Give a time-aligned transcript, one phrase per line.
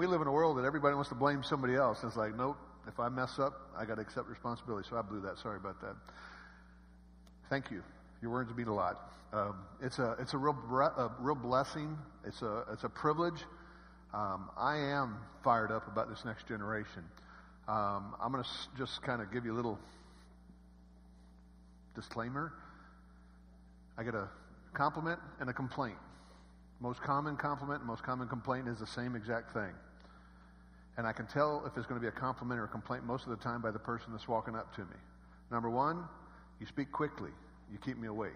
[0.00, 2.02] we live in a world that everybody wants to blame somebody else.
[2.04, 2.56] It's like, nope,
[2.88, 4.88] if I mess up, I got to accept responsibility.
[4.88, 5.38] So I blew that.
[5.38, 5.94] Sorry about that.
[7.50, 7.82] Thank you.
[8.22, 9.12] Your words mean a lot.
[9.34, 11.98] Um, it's a it's a real a real blessing.
[12.26, 13.44] It's a it's a privilege.
[14.14, 17.04] Um, I am fired up about this next generation.
[17.68, 19.78] Um, I'm going to just kind of give you a little
[21.94, 22.54] disclaimer.
[23.98, 24.30] I get a
[24.72, 25.98] compliment and a complaint.
[26.80, 29.72] Most common compliment and most common complaint is the same exact thing.
[30.96, 33.24] And I can tell if it's going to be a compliment or a complaint most
[33.24, 34.96] of the time by the person that's walking up to me.
[35.50, 36.04] Number one,
[36.60, 37.30] you speak quickly.
[37.72, 38.32] You keep me awake.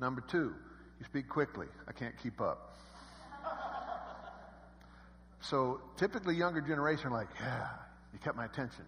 [0.00, 0.54] Number two,
[0.98, 1.66] you speak quickly.
[1.88, 2.76] I can't keep up.
[5.40, 7.68] So typically younger generation are like, yeah,
[8.12, 8.84] you kept my attention.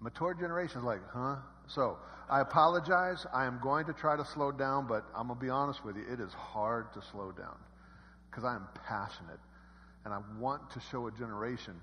[0.00, 1.36] Mature generation is like, huh?
[1.66, 1.98] So
[2.30, 3.26] I apologize.
[3.32, 5.96] I am going to try to slow down, but I'm going to be honest with
[5.96, 6.04] you.
[6.10, 7.56] It is hard to slow down
[8.30, 9.38] because I am passionate
[10.04, 11.74] and I want to show a generation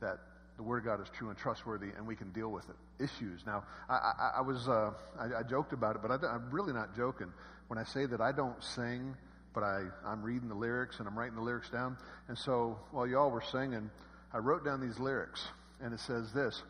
[0.00, 0.18] that
[0.56, 2.76] the Word of God is true and trustworthy and we can deal with it.
[3.02, 3.42] Issues.
[3.46, 6.72] Now, I, I, I was, uh, I, I, joked about it, but I, I'm really
[6.72, 7.30] not joking
[7.68, 9.14] when I say that I don't sing,
[9.52, 11.98] but I, I'm reading the lyrics and I'm writing the lyrics down.
[12.28, 13.90] And so while y'all were singing,
[14.32, 15.46] I wrote down these lyrics
[15.82, 16.62] and it says this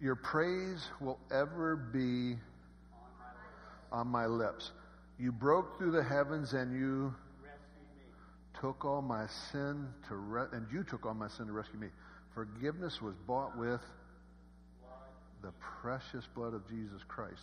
[0.00, 2.36] your praise will ever be
[3.90, 4.72] on my lips.
[5.18, 7.14] You broke through the heavens and you
[8.60, 11.88] took all my sin to re- and you took all my sin to rescue me.
[12.34, 13.80] Forgiveness was bought with
[15.42, 17.42] the precious blood of Jesus Christ.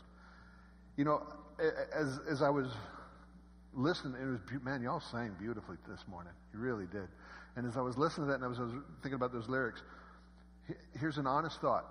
[0.98, 1.24] You know,
[1.96, 2.68] as as I was
[3.74, 6.34] listening, it was man, y'all sang beautifully this morning.
[6.54, 7.08] You really did.
[7.56, 9.48] And as I was listening to that, and I was, I was thinking about those
[9.48, 9.82] lyrics,
[11.00, 11.86] here's an honest thought.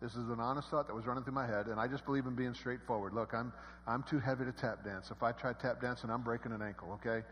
[0.00, 2.26] This is an honest thought that was running through my head, and I just believe
[2.26, 3.14] in being straightforward.
[3.14, 3.52] Look, I'm
[3.86, 5.10] I'm too heavy to tap dance.
[5.10, 7.00] If I try tap dancing, I'm breaking an ankle.
[7.00, 7.24] Okay,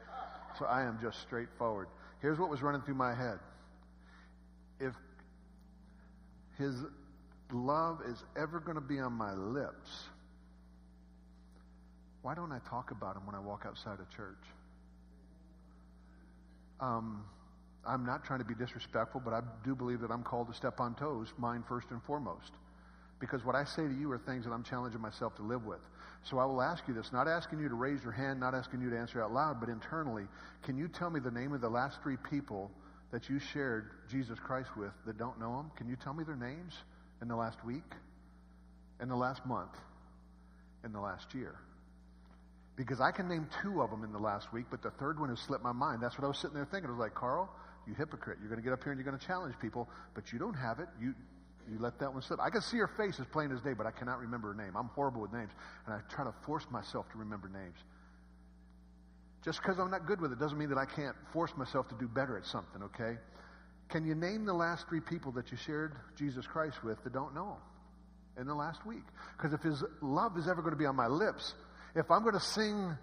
[0.59, 1.89] so I am just straightforward.
[2.21, 3.39] Here's what was running through my head.
[4.81, 4.95] If
[6.59, 6.75] His
[7.53, 10.05] love is ever going to be on my lips,
[12.23, 14.43] why don't I talk about Him when I walk outside of church?
[16.81, 17.25] Um,
[17.87, 20.81] I'm not trying to be disrespectful, but I do believe that I'm called to step
[20.81, 22.53] on toes, mine first and foremost.
[23.19, 25.81] Because what I say to you are things that I'm challenging myself to live with.
[26.29, 28.81] So I will ask you this, not asking you to raise your hand, not asking
[28.81, 30.25] you to answer out loud, but internally,
[30.65, 32.73] can you tell me the name of the last three people
[33.13, 35.71] that you shared Jesus Christ with that don't know him?
[35.77, 36.75] Can you tell me their names
[37.23, 37.85] in the last week,
[39.01, 39.71] in the last month,
[40.85, 41.55] in the last year?
[42.75, 45.29] Because I can name two of them in the last week, but the third one
[45.29, 46.03] has slipped my mind.
[46.03, 46.89] That's what I was sitting there thinking.
[46.89, 47.49] I was like, Carl,
[47.87, 48.39] you hypocrite.
[48.41, 50.55] You're going to get up here and you're going to challenge people, but you don't
[50.55, 50.89] have it.
[51.01, 51.15] You,
[51.71, 52.41] you let that one slip.
[52.41, 54.77] I can see her face as plain as day, but I cannot remember her name.
[54.77, 55.51] I'm horrible with names,
[55.87, 57.79] and I try to force myself to remember names.
[59.45, 61.95] Just because I'm not good with it doesn't mean that I can't force myself to
[61.95, 63.19] do better at something, okay?
[63.89, 67.35] Can you name the last three people that you shared Jesus Christ with that don't
[67.35, 67.53] know
[68.37, 69.05] him in the last week?
[69.37, 71.55] Because if his love is ever going to be on my lips,
[71.95, 72.97] if I'm going to sing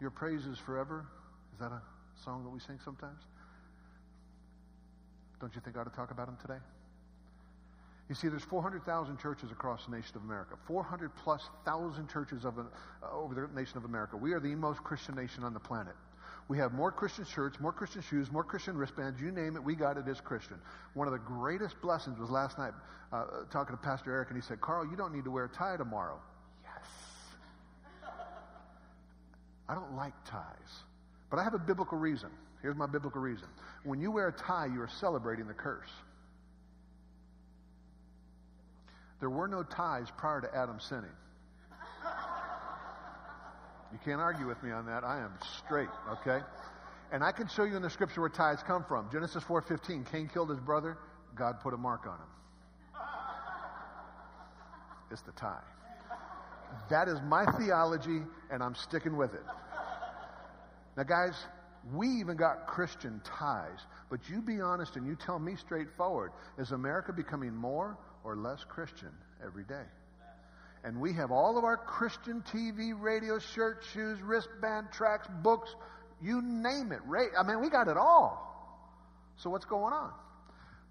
[0.00, 1.06] your praises forever,
[1.52, 1.82] is that a
[2.24, 3.20] song that we sing sometimes?
[5.40, 6.58] Don't you think I ought to talk about him today?
[8.08, 10.54] You see, there's 400,000 churches across the nation of America.
[10.66, 12.62] 400 plus thousand churches of, uh,
[13.12, 14.16] over the nation of America.
[14.16, 15.94] We are the most Christian nation on the planet.
[16.48, 19.20] We have more Christian shirts, more Christian shoes, more Christian wristbands.
[19.20, 20.56] You name it, we got it as Christian.
[20.94, 22.72] One of the greatest blessings was last night
[23.12, 25.48] uh, talking to Pastor Eric, and he said, Carl, you don't need to wear a
[25.48, 26.18] tie tomorrow.
[26.64, 26.86] Yes.
[29.68, 30.82] I don't like ties,
[31.28, 32.30] but I have a biblical reason.
[32.62, 33.48] Here's my biblical reason.
[33.84, 35.90] When you wear a tie, you are celebrating the curse.
[39.20, 41.10] There were no ties prior to Adam sinning.
[43.92, 45.02] You can't argue with me on that.
[45.02, 46.40] I am straight, okay?
[47.10, 49.10] And I can show you in the scripture where ties come from.
[49.10, 50.98] Genesis 4:15, Cain killed his brother,
[51.34, 52.28] God put a mark on him.
[55.10, 55.62] It's the tie.
[56.90, 59.44] That is my theology, and I'm sticking with it.
[60.98, 61.34] Now, guys,
[61.94, 66.72] we even got Christian ties, but you be honest and you tell me straightforward is
[66.72, 67.96] America becoming more
[68.28, 69.10] or less Christian
[69.44, 69.86] every day?
[70.84, 75.74] And we have all of our Christian TV, radio, shirt, shoes, wristband, tracks, books,
[76.22, 77.00] you name it.
[77.38, 78.44] I mean, we got it all.
[79.36, 80.12] So what's going on?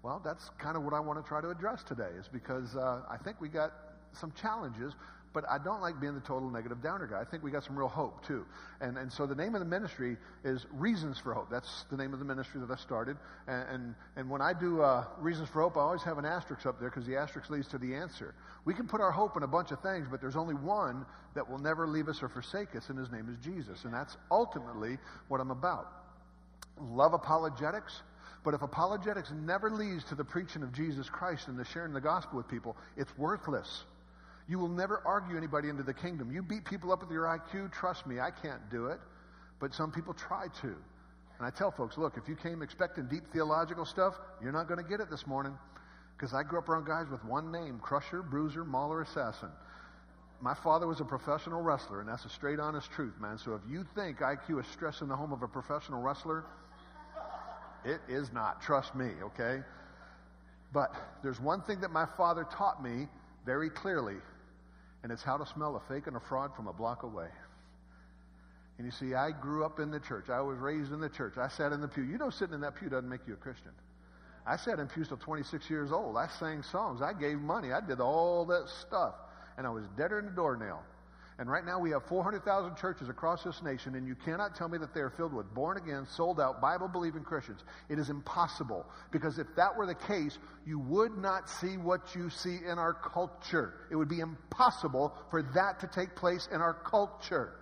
[0.02, 3.02] Well, that's kind of what I want to try to address today, is because uh,
[3.10, 3.72] I think we got
[4.12, 4.94] some challenges
[5.32, 7.20] but I don't like being the total negative downer guy.
[7.20, 8.44] I think we got some real hope too.
[8.80, 11.50] And, and so the name of the ministry is Reasons for Hope.
[11.50, 13.16] That's the name of the ministry that I started.
[13.46, 16.66] And, and, and when I do uh, Reasons for Hope, I always have an asterisk
[16.66, 18.34] up there because the asterisk leads to the answer.
[18.64, 21.04] We can put our hope in a bunch of things, but there's only one
[21.34, 23.84] that will never leave us or forsake us, and his name is Jesus.
[23.84, 24.98] And that's ultimately
[25.28, 25.92] what I'm about.
[26.80, 28.02] Love apologetics
[28.44, 32.00] But if apologetics never leads to the preaching of Jesus Christ and the sharing the
[32.00, 33.84] gospel with people, it's worthless.
[34.48, 36.32] You will never argue anybody into the kingdom.
[36.32, 38.98] You beat people up with your IQ, trust me, I can't do it.
[39.60, 40.66] But some people try to.
[40.66, 44.82] And I tell folks, look, if you came expecting deep theological stuff, you're not going
[44.82, 45.56] to get it this morning.
[46.16, 49.50] Because I grew up around guys with one name crusher, bruiser, mauler, assassin.
[50.40, 53.38] My father was a professional wrestler, and that's a straight, honest truth, man.
[53.38, 56.44] So if you think IQ is stress in the home of a professional wrestler,
[57.84, 58.62] it is not.
[58.62, 59.62] Trust me, okay?
[60.72, 63.08] But there's one thing that my father taught me
[63.46, 64.16] very clearly,
[65.02, 67.28] and it's how to smell a fake and a fraud from a block away.
[68.78, 70.28] And you see, I grew up in the church.
[70.28, 71.36] I was raised in the church.
[71.36, 72.04] I sat in the pew.
[72.04, 73.72] You know, sitting in that pew doesn't make you a Christian.
[74.46, 76.16] I sat in pews till 26 years old.
[76.16, 77.02] I sang songs.
[77.02, 77.72] I gave money.
[77.72, 79.14] I did all that stuff.
[79.56, 80.82] And I was deader than a doornail.
[81.38, 84.76] And right now we have 400,000 churches across this nation, and you cannot tell me
[84.78, 87.60] that they are filled with born again, sold out, Bible believing Christians.
[87.88, 88.84] It is impossible.
[89.12, 92.92] Because if that were the case, you would not see what you see in our
[92.92, 93.74] culture.
[93.88, 97.52] It would be impossible for that to take place in our culture.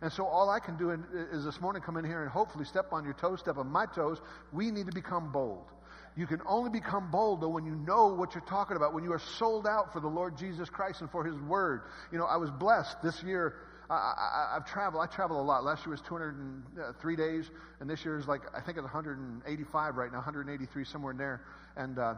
[0.00, 2.92] And so all I can do is this morning come in here and hopefully step
[2.92, 4.20] on your toes, step on my toes.
[4.52, 5.70] We need to become bold.
[6.16, 9.12] You can only become bold though when you know what you're talking about, when you
[9.12, 11.82] are sold out for the Lord Jesus Christ and for His Word.
[12.10, 13.54] You know, I was blessed this year.
[13.90, 15.02] I, have traveled.
[15.02, 15.64] I travel a lot.
[15.64, 17.50] Last year was 203 days,
[17.80, 21.42] and this year is like I think it's 185 right now, 183 somewhere in there.
[21.76, 22.14] And uh,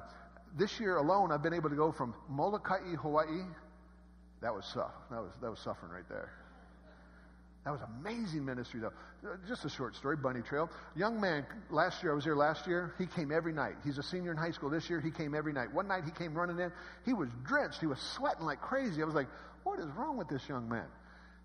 [0.57, 3.43] this year alone, I've been able to go from Molokai, Hawaii.
[4.41, 4.93] That was tough.
[5.11, 6.31] That was that was suffering right there.
[7.65, 8.93] That was amazing ministry, though.
[9.49, 10.69] Just a short story, Bunny Trail.
[10.95, 13.77] Young man, last year, I was here last year, he came every night.
[13.83, 15.73] He's a senior in high school this year, he came every night.
[15.73, 16.71] One night he came running in,
[17.07, 19.01] he was drenched, he was sweating like crazy.
[19.01, 19.29] I was like,
[19.63, 20.85] what is wrong with this young man?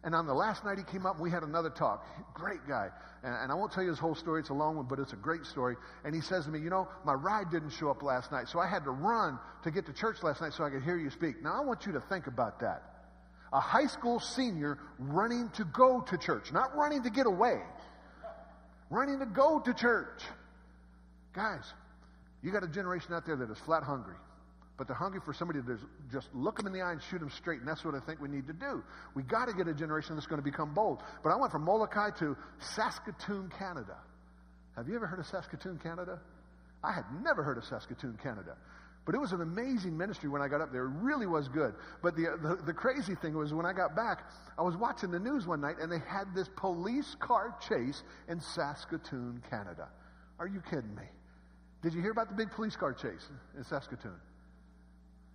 [0.04, 2.06] And on the last night he came up, and we had another talk.
[2.34, 2.90] Great guy.
[3.24, 5.14] And, and, I won't tell you his whole story, it's a long one, but it's
[5.14, 5.78] a great story.
[6.04, 8.60] And he says to me, You know, my ride didn't show up last night, so
[8.60, 11.10] I had to run to get to church last night so I could hear you
[11.10, 11.42] speak.
[11.42, 12.99] Now I want you to think about that
[13.52, 17.62] a high school senior running to go to church, not running to get away,
[18.90, 20.22] running to go to church.
[21.34, 21.74] Guys,
[22.42, 24.16] you got a generation out there that is flat hungry,
[24.78, 25.78] but they're hungry for somebody to
[26.12, 28.22] just look them in the eye and shoot them straight, and that's what I think
[28.22, 28.84] we need to do.
[29.16, 31.04] We got to get a generation that's going to become bold.
[31.24, 33.98] But I went from Molokai to Saskatoon, Canada.
[34.76, 36.20] Have you ever heard of Saskatoon, Canada?
[36.84, 38.56] I had never heard of Saskatoon, Canada.
[39.10, 40.86] But it was an amazing ministry when I got up there.
[40.86, 41.74] It really was good.
[42.04, 45.18] But the, the, the, crazy thing was when I got back, I was watching the
[45.18, 49.88] news one night and they had this police car chase in Saskatoon, Canada.
[50.38, 51.06] Are you kidding me?
[51.82, 53.28] Did you hear about the big police car chase
[53.58, 54.14] in Saskatoon?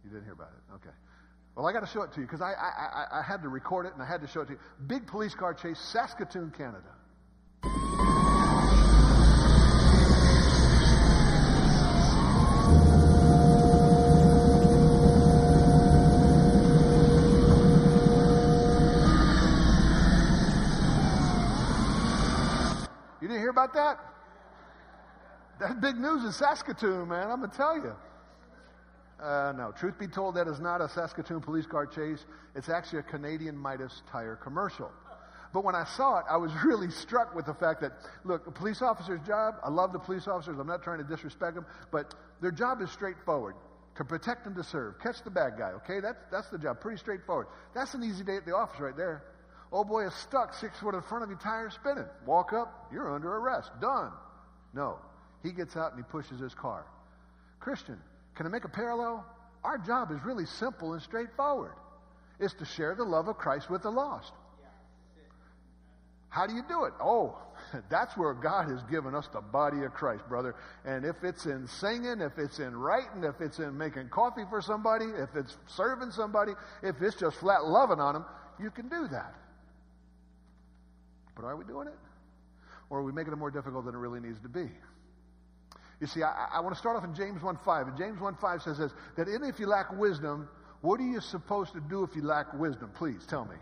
[0.05, 0.75] You didn't hear about it?
[0.77, 0.95] Okay.
[1.57, 3.49] Well, I got to show it to you because I, I, I, I had to
[3.49, 4.59] record it and I had to show it to you.
[4.87, 8.04] Big police car chase, Saskatoon, Canada.
[23.55, 24.01] About that?
[25.61, 27.31] That's big news in Saskatoon, man.
[27.31, 27.95] I'm going to tell you.
[29.23, 32.27] Uh, no, truth be told, that is not a Saskatoon police car chase.
[32.57, 34.91] It's actually a Canadian Midas tire commercial.
[35.53, 37.93] But when I saw it, I was really struck with the fact that,
[38.25, 41.55] look, a police officer's job, I love the police officers, I'm not trying to disrespect
[41.55, 42.13] them, but
[42.43, 43.55] their job is straightforward
[43.95, 44.99] to protect and to serve.
[44.99, 46.01] Catch the bad guy, okay?
[46.01, 46.81] That's, that's the job.
[46.81, 47.47] Pretty straightforward.
[47.73, 49.23] That's an easy day at the office right there.
[49.73, 52.07] Old boy is stuck six foot in front of you, tire spinning.
[52.27, 53.71] Walk up, you're under arrest.
[53.81, 54.13] Done.
[54.73, 54.99] No.
[55.43, 56.87] He gets out and he pushes his car.
[57.61, 57.99] Christian,
[58.35, 59.25] can I make a parallel?
[59.63, 61.73] Our job is really simple and straightforward.
[62.39, 64.33] It's to share the love of Christ with the lost.
[66.35, 66.93] How do you do it?
[67.01, 67.39] Oh,
[67.91, 70.57] that's where God has given us the body of Christ, brother.
[70.85, 74.61] And if it's in singing, if it's in writing, if it's in making coffee for
[74.61, 76.53] somebody, if it's serving somebody,
[76.83, 78.25] if it's just flat loving on them,
[78.61, 79.33] you can do that.
[81.35, 81.99] But are we doing it?
[82.91, 84.69] Or are we making it more difficult than it really needs to be?
[86.01, 87.89] You see, I, I want to start off in James 1.5.
[87.89, 90.49] And James 1.5 says this, that if you lack wisdom,
[90.81, 92.91] what are you supposed to do if you lack wisdom?
[92.95, 93.57] Please tell me.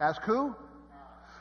[0.00, 0.54] Ask who?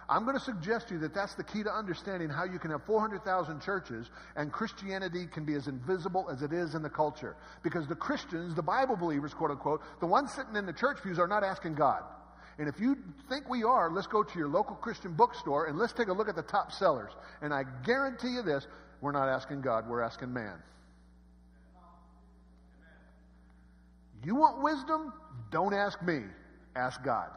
[0.07, 2.69] I'm going to suggest to you that that's the key to understanding how you can
[2.71, 7.35] have 400,000 churches and Christianity can be as invisible as it is in the culture.
[7.63, 11.17] Because the Christians, the Bible believers, quote unquote, the ones sitting in the church pews
[11.17, 12.03] are not asking God.
[12.57, 12.97] And if you
[13.27, 16.29] think we are, let's go to your local Christian bookstore and let's take a look
[16.29, 17.11] at the top sellers.
[17.41, 18.65] And I guarantee you this
[19.01, 20.55] we're not asking God, we're asking man.
[24.23, 25.13] You want wisdom?
[25.51, 26.21] Don't ask me,
[26.75, 27.29] ask God.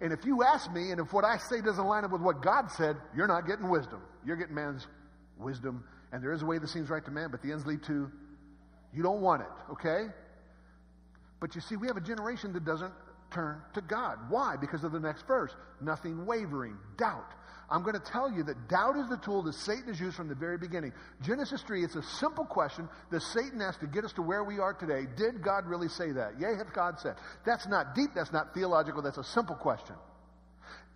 [0.00, 2.42] And if you ask me, and if what I say doesn't line up with what
[2.42, 4.00] God said, you're not getting wisdom.
[4.24, 4.86] You're getting man's
[5.38, 7.82] wisdom And there is a way that seems right to man, but the ends lead
[7.84, 8.10] to
[8.92, 10.06] you don't want it, okay?
[11.40, 12.92] But you see, we have a generation that doesn't
[13.34, 14.18] turn to God.
[14.28, 14.56] Why?
[14.56, 15.52] Because of the next verse.
[15.80, 17.32] Nothing wavering, doubt.
[17.70, 20.28] I'm going to tell you that doubt is the tool that Satan has used from
[20.28, 20.92] the very beginning.
[21.22, 24.58] Genesis 3, it's a simple question that Satan asked to get us to where we
[24.58, 25.06] are today.
[25.16, 26.38] Did God really say that?
[26.38, 27.16] Yea, hath God said.
[27.44, 29.96] That's not deep, that's not theological, that's a simple question.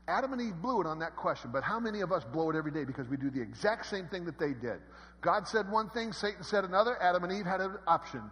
[0.06, 2.56] Adam and Eve blew it on that question, but how many of us blow it
[2.56, 4.80] every day because we do the exact same thing that they did?
[5.20, 7.00] God said one thing, Satan said another.
[7.02, 8.22] Adam and Eve had an option.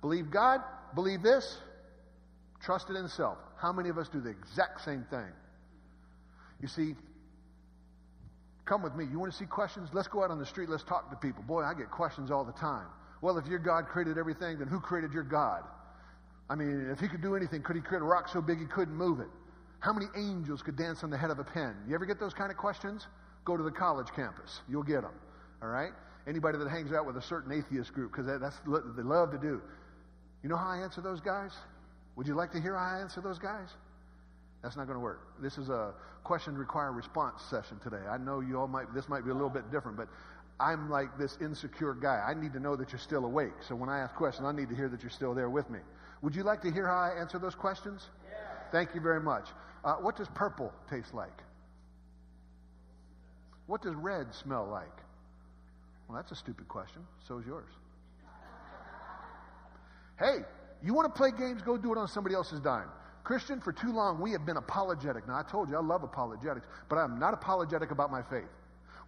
[0.00, 0.60] Believe God,
[0.94, 1.58] believe this,
[2.62, 3.38] trust it in self.
[3.56, 5.32] How many of us do the exact same thing?
[6.60, 6.94] You see,
[8.64, 9.06] come with me.
[9.10, 9.88] You want to see questions?
[9.92, 10.68] Let's go out on the street.
[10.68, 11.42] Let's talk to people.
[11.42, 12.86] Boy, I get questions all the time.
[13.22, 15.62] Well, if your God created everything, then who created your God?
[16.48, 18.66] I mean, if he could do anything, could he create a rock so big he
[18.66, 19.28] couldn't move it?
[19.80, 21.74] How many angels could dance on the head of a pen?
[21.88, 23.06] You ever get those kind of questions?
[23.44, 24.60] Go to the college campus.
[24.68, 25.14] You'll get them.
[25.62, 25.92] All right?
[26.26, 29.38] Anybody that hangs out with a certain atheist group, because that's what they love to
[29.38, 29.60] do.
[30.42, 31.52] You know how I answer those guys?
[32.16, 33.68] Would you like to hear how I answer those guys?
[34.62, 35.20] That's not going to work.
[35.40, 35.92] This is a
[36.24, 38.02] question require response session today.
[38.10, 40.08] I know you all might, this might be a little bit different, but
[40.58, 42.24] I'm like this insecure guy.
[42.26, 43.52] I need to know that you're still awake.
[43.60, 45.80] So when I ask questions, I need to hear that you're still there with me.
[46.22, 48.08] Would you like to hear how I answer those questions?
[48.28, 48.38] Yeah.
[48.72, 49.48] Thank you very much.
[49.84, 51.42] Uh, what does purple taste like?
[53.66, 54.86] What does red smell like?
[56.08, 57.02] Well, that's a stupid question.
[57.28, 57.70] So is yours.
[60.18, 60.38] Hey,
[60.82, 61.62] you want to play games?
[61.62, 62.88] Go do it on somebody else's dime.
[63.24, 65.26] Christian, for too long, we have been apologetic.
[65.26, 68.48] Now, I told you I love apologetics, but I'm not apologetic about my faith.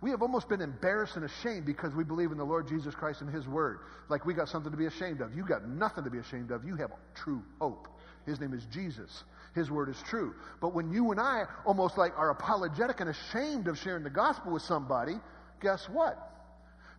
[0.00, 3.20] We have almost been embarrassed and ashamed because we believe in the Lord Jesus Christ
[3.20, 3.80] and His Word.
[4.08, 5.36] Like we got something to be ashamed of.
[5.36, 6.64] You got nothing to be ashamed of.
[6.64, 7.88] You have true hope.
[8.26, 9.24] His name is Jesus.
[9.54, 10.34] His word is true.
[10.60, 14.52] But when you and I almost like are apologetic and ashamed of sharing the gospel
[14.52, 15.14] with somebody,
[15.60, 16.16] guess what?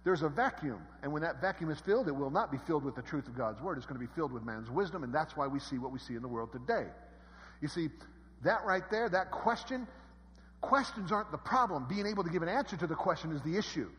[0.03, 0.81] There's a vacuum.
[1.03, 3.37] And when that vacuum is filled, it will not be filled with the truth of
[3.37, 3.77] God's word.
[3.77, 5.03] It's going to be filled with man's wisdom.
[5.03, 6.87] And that's why we see what we see in the world today.
[7.61, 7.89] You see,
[8.43, 9.87] that right there, that question,
[10.61, 11.85] questions aren't the problem.
[11.89, 13.89] Being able to give an answer to the question is the issue.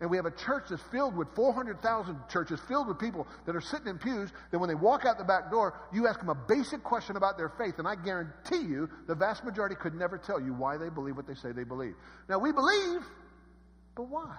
[0.00, 3.60] And we have a church that's filled with 400,000 churches filled with people that are
[3.60, 6.34] sitting in pews that when they walk out the back door, you ask them a
[6.34, 10.40] basic question about their faith, and I guarantee you the vast majority could never tell
[10.40, 11.94] you why they believe what they say they believe.
[12.28, 13.02] Now, we believe,
[13.94, 14.38] but why?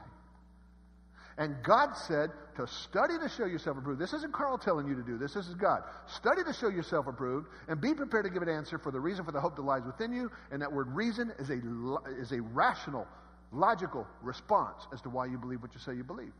[1.38, 4.00] And God said to study to show yourself approved.
[4.00, 5.34] This isn't Carl telling you to do this.
[5.34, 5.84] This is God.
[6.08, 9.25] Study to show yourself approved and be prepared to give an answer for the reason
[9.25, 10.30] for the hope that lies within you.
[10.52, 11.60] And that word reason is a,
[12.20, 13.08] is a rational
[13.52, 16.34] logical response as to why you believe what you say you believe.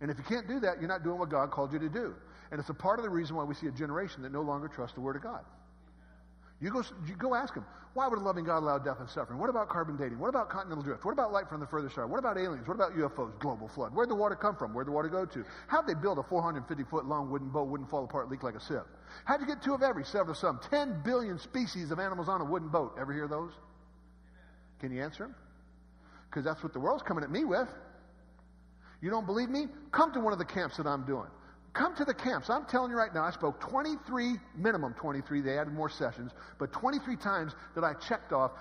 [0.00, 2.14] And if you can't do that, you're not doing what God called you to do.
[2.50, 4.68] And it's a part of the reason why we see a generation that no longer
[4.68, 5.44] trusts the Word of God.
[6.60, 7.64] You go, you go ask them,
[7.94, 9.38] why would a loving God allow death and suffering?
[9.38, 10.18] What about carbon dating?
[10.18, 11.04] What about continental drift?
[11.04, 12.06] What about light from the further star?
[12.06, 12.68] What about aliens?
[12.68, 13.36] What about UFOs?
[13.40, 13.94] Global flood?
[13.94, 14.74] Where'd the water come from?
[14.74, 15.44] Where'd the water go to?
[15.66, 18.60] How'd they build a 450 foot long wooden boat wouldn't fall apart, leak like a
[18.60, 18.84] sieve?
[19.24, 20.60] How'd you get two of every, seven of some?
[20.70, 22.94] 10 billion species of animals on a wooden boat.
[23.00, 23.52] Ever hear those?
[24.78, 25.34] Can you answer them?
[26.30, 27.68] because that's what the world's coming at me with.
[29.02, 29.66] You don't believe me?
[29.92, 31.28] Come to one of the camps that I'm doing.
[31.72, 32.50] Come to the camps.
[32.50, 36.72] I'm telling you right now, I spoke 23, minimum 23, they added more sessions, but
[36.72, 38.52] 23 times that I checked off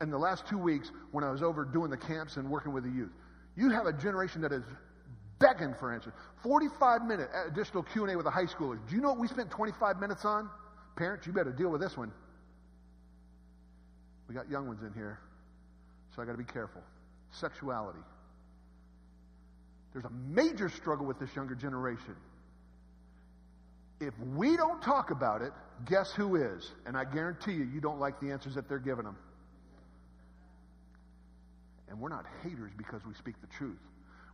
[0.00, 2.84] in the last two weeks when I was over doing the camps and working with
[2.84, 3.12] the youth.
[3.56, 4.64] You have a generation that is
[5.38, 6.12] begging for answers.
[6.42, 8.78] 45 minute additional Q&A with a high schooler.
[8.88, 10.48] Do you know what we spent 25 minutes on?
[10.96, 12.10] Parents, you better deal with this one.
[14.28, 15.18] We got young ones in here,
[16.14, 16.82] so I got to be careful
[17.32, 18.00] sexuality.
[19.92, 22.16] There's a major struggle with this younger generation.
[24.00, 25.52] If we don't talk about it,
[25.84, 26.72] guess who is?
[26.86, 29.16] And I guarantee you, you don't like the answers that they're giving them.
[31.88, 33.78] And we're not haters because we speak the truth.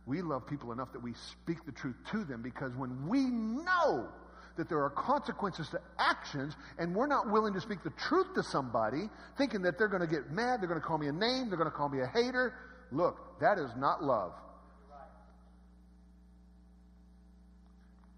[0.05, 4.07] We love people enough that we speak the truth to them because when we know
[4.55, 8.41] that there are consequences to actions, and we're not willing to speak the truth to
[8.41, 9.07] somebody,
[9.37, 11.59] thinking that they're going to get mad, they're going to call me a name, they're
[11.59, 12.53] going to call me a hater,
[12.91, 14.33] Look, that is not love.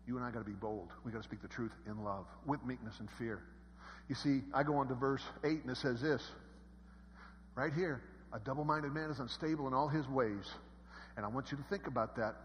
[0.10, 0.90] You and I got to be bold.
[1.06, 3.44] We got to speak the truth in love, with meekness and fear.
[4.08, 6.24] You see, I go on to verse 8 and it says this
[7.54, 8.02] right here
[8.34, 10.50] a double minded man is unstable in all his ways.
[11.16, 12.36] And I want you to think about that.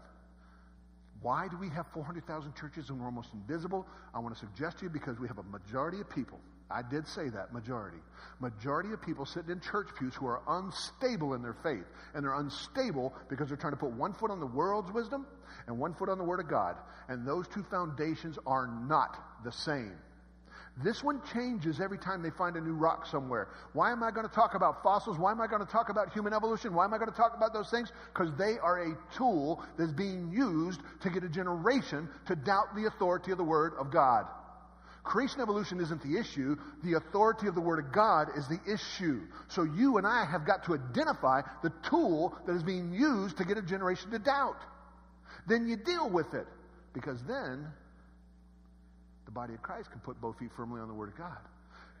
[1.23, 3.87] Why do we have 400,000 churches and we're almost invisible?
[4.13, 7.07] I want to suggest to you because we have a majority of people I did
[7.07, 7.99] say that, majority.
[8.39, 11.85] Majority of people sitting in church pews who are unstable in their faith.
[12.13, 15.27] And they're unstable because they're trying to put one foot on the world's wisdom
[15.67, 16.75] and one foot on the Word of God.
[17.07, 19.93] And those two foundations are not the same.
[20.83, 23.47] This one changes every time they find a new rock somewhere.
[23.71, 25.17] Why am I going to talk about fossils?
[25.17, 26.73] Why am I going to talk about human evolution?
[26.73, 27.93] Why am I going to talk about those things?
[28.13, 32.87] Because they are a tool that's being used to get a generation to doubt the
[32.87, 34.25] authority of the Word of God.
[35.05, 36.57] Creation evolution isn't the issue.
[36.83, 39.21] The authority of the Word of God is the issue.
[39.47, 43.45] So you and I have got to identify the tool that is being used to
[43.45, 44.57] get a generation to doubt.
[45.47, 46.47] Then you deal with it.
[46.93, 47.67] Because then
[49.25, 51.37] the body of Christ can put both feet firmly on the Word of God.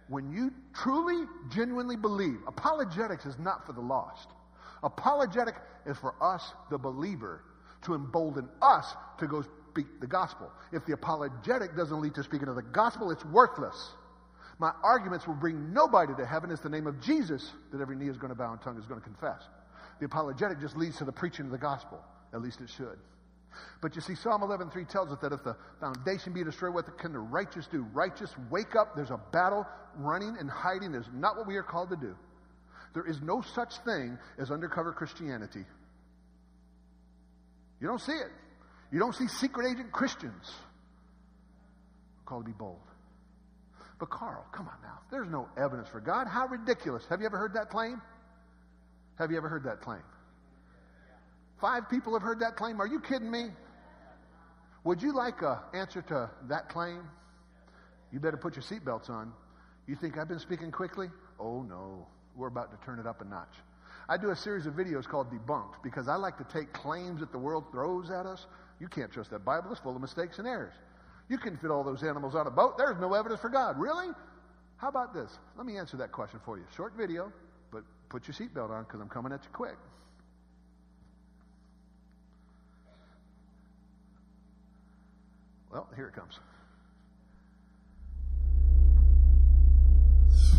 [0.07, 4.29] When you truly, genuinely believe, apologetics is not for the lost.
[4.83, 7.43] Apologetic is for us, the believer,
[7.83, 9.43] to embolden us to go
[9.75, 10.49] speak the gospel.
[10.71, 13.91] If the apologetic doesn't lead to speaking of the gospel, it's worthless.
[14.57, 16.49] My arguments will bring nobody to heaven.
[16.49, 18.85] It's the name of Jesus that every knee is going to bow and tongue is
[18.85, 19.43] going to confess.
[19.99, 21.99] The apologetic just leads to the preaching of the gospel.
[22.33, 22.97] At least it should.
[23.81, 27.11] But you see, Psalm 11.3 tells us that if the foundation be destroyed, what can
[27.11, 27.85] the righteous do?
[27.93, 28.95] Righteous, wake up.
[28.95, 29.67] There's a battle.
[29.97, 32.15] Running and hiding is not what we are called to do.
[32.93, 35.65] There is no such thing as undercover Christianity.
[37.81, 38.31] You don't see it.
[38.95, 40.53] You don't see secret agent Christians.
[42.25, 42.79] Called to be bold.
[43.99, 44.99] But Carl, come on now.
[45.11, 46.27] There's no evidence for God.
[46.27, 47.03] How ridiculous.
[47.09, 48.01] Have you ever heard that claim?
[49.19, 49.99] Have you ever heard that claim?
[51.59, 52.79] Five people have heard that claim.
[52.79, 53.47] Are you kidding me?
[54.85, 57.01] Would you like an answer to that claim?
[58.13, 59.33] You better put your seatbelts on.
[59.87, 61.09] You think I've been speaking quickly?
[61.37, 62.07] Oh, no.
[62.33, 63.55] We're about to turn it up a notch.
[64.07, 67.31] I do a series of videos called Debunked because I like to take claims that
[67.31, 68.45] the world throws at us.
[68.79, 69.71] You can't trust that Bible.
[69.71, 70.73] It's full of mistakes and errors.
[71.27, 72.77] You can fit all those animals on a boat.
[72.77, 73.79] There's no evidence for God.
[73.79, 74.09] Really?
[74.77, 75.39] How about this?
[75.57, 76.65] Let me answer that question for you.
[76.75, 77.31] Short video,
[77.71, 79.77] but put your seatbelt on because I'm coming at you quick.
[85.71, 86.39] Well, here it comes.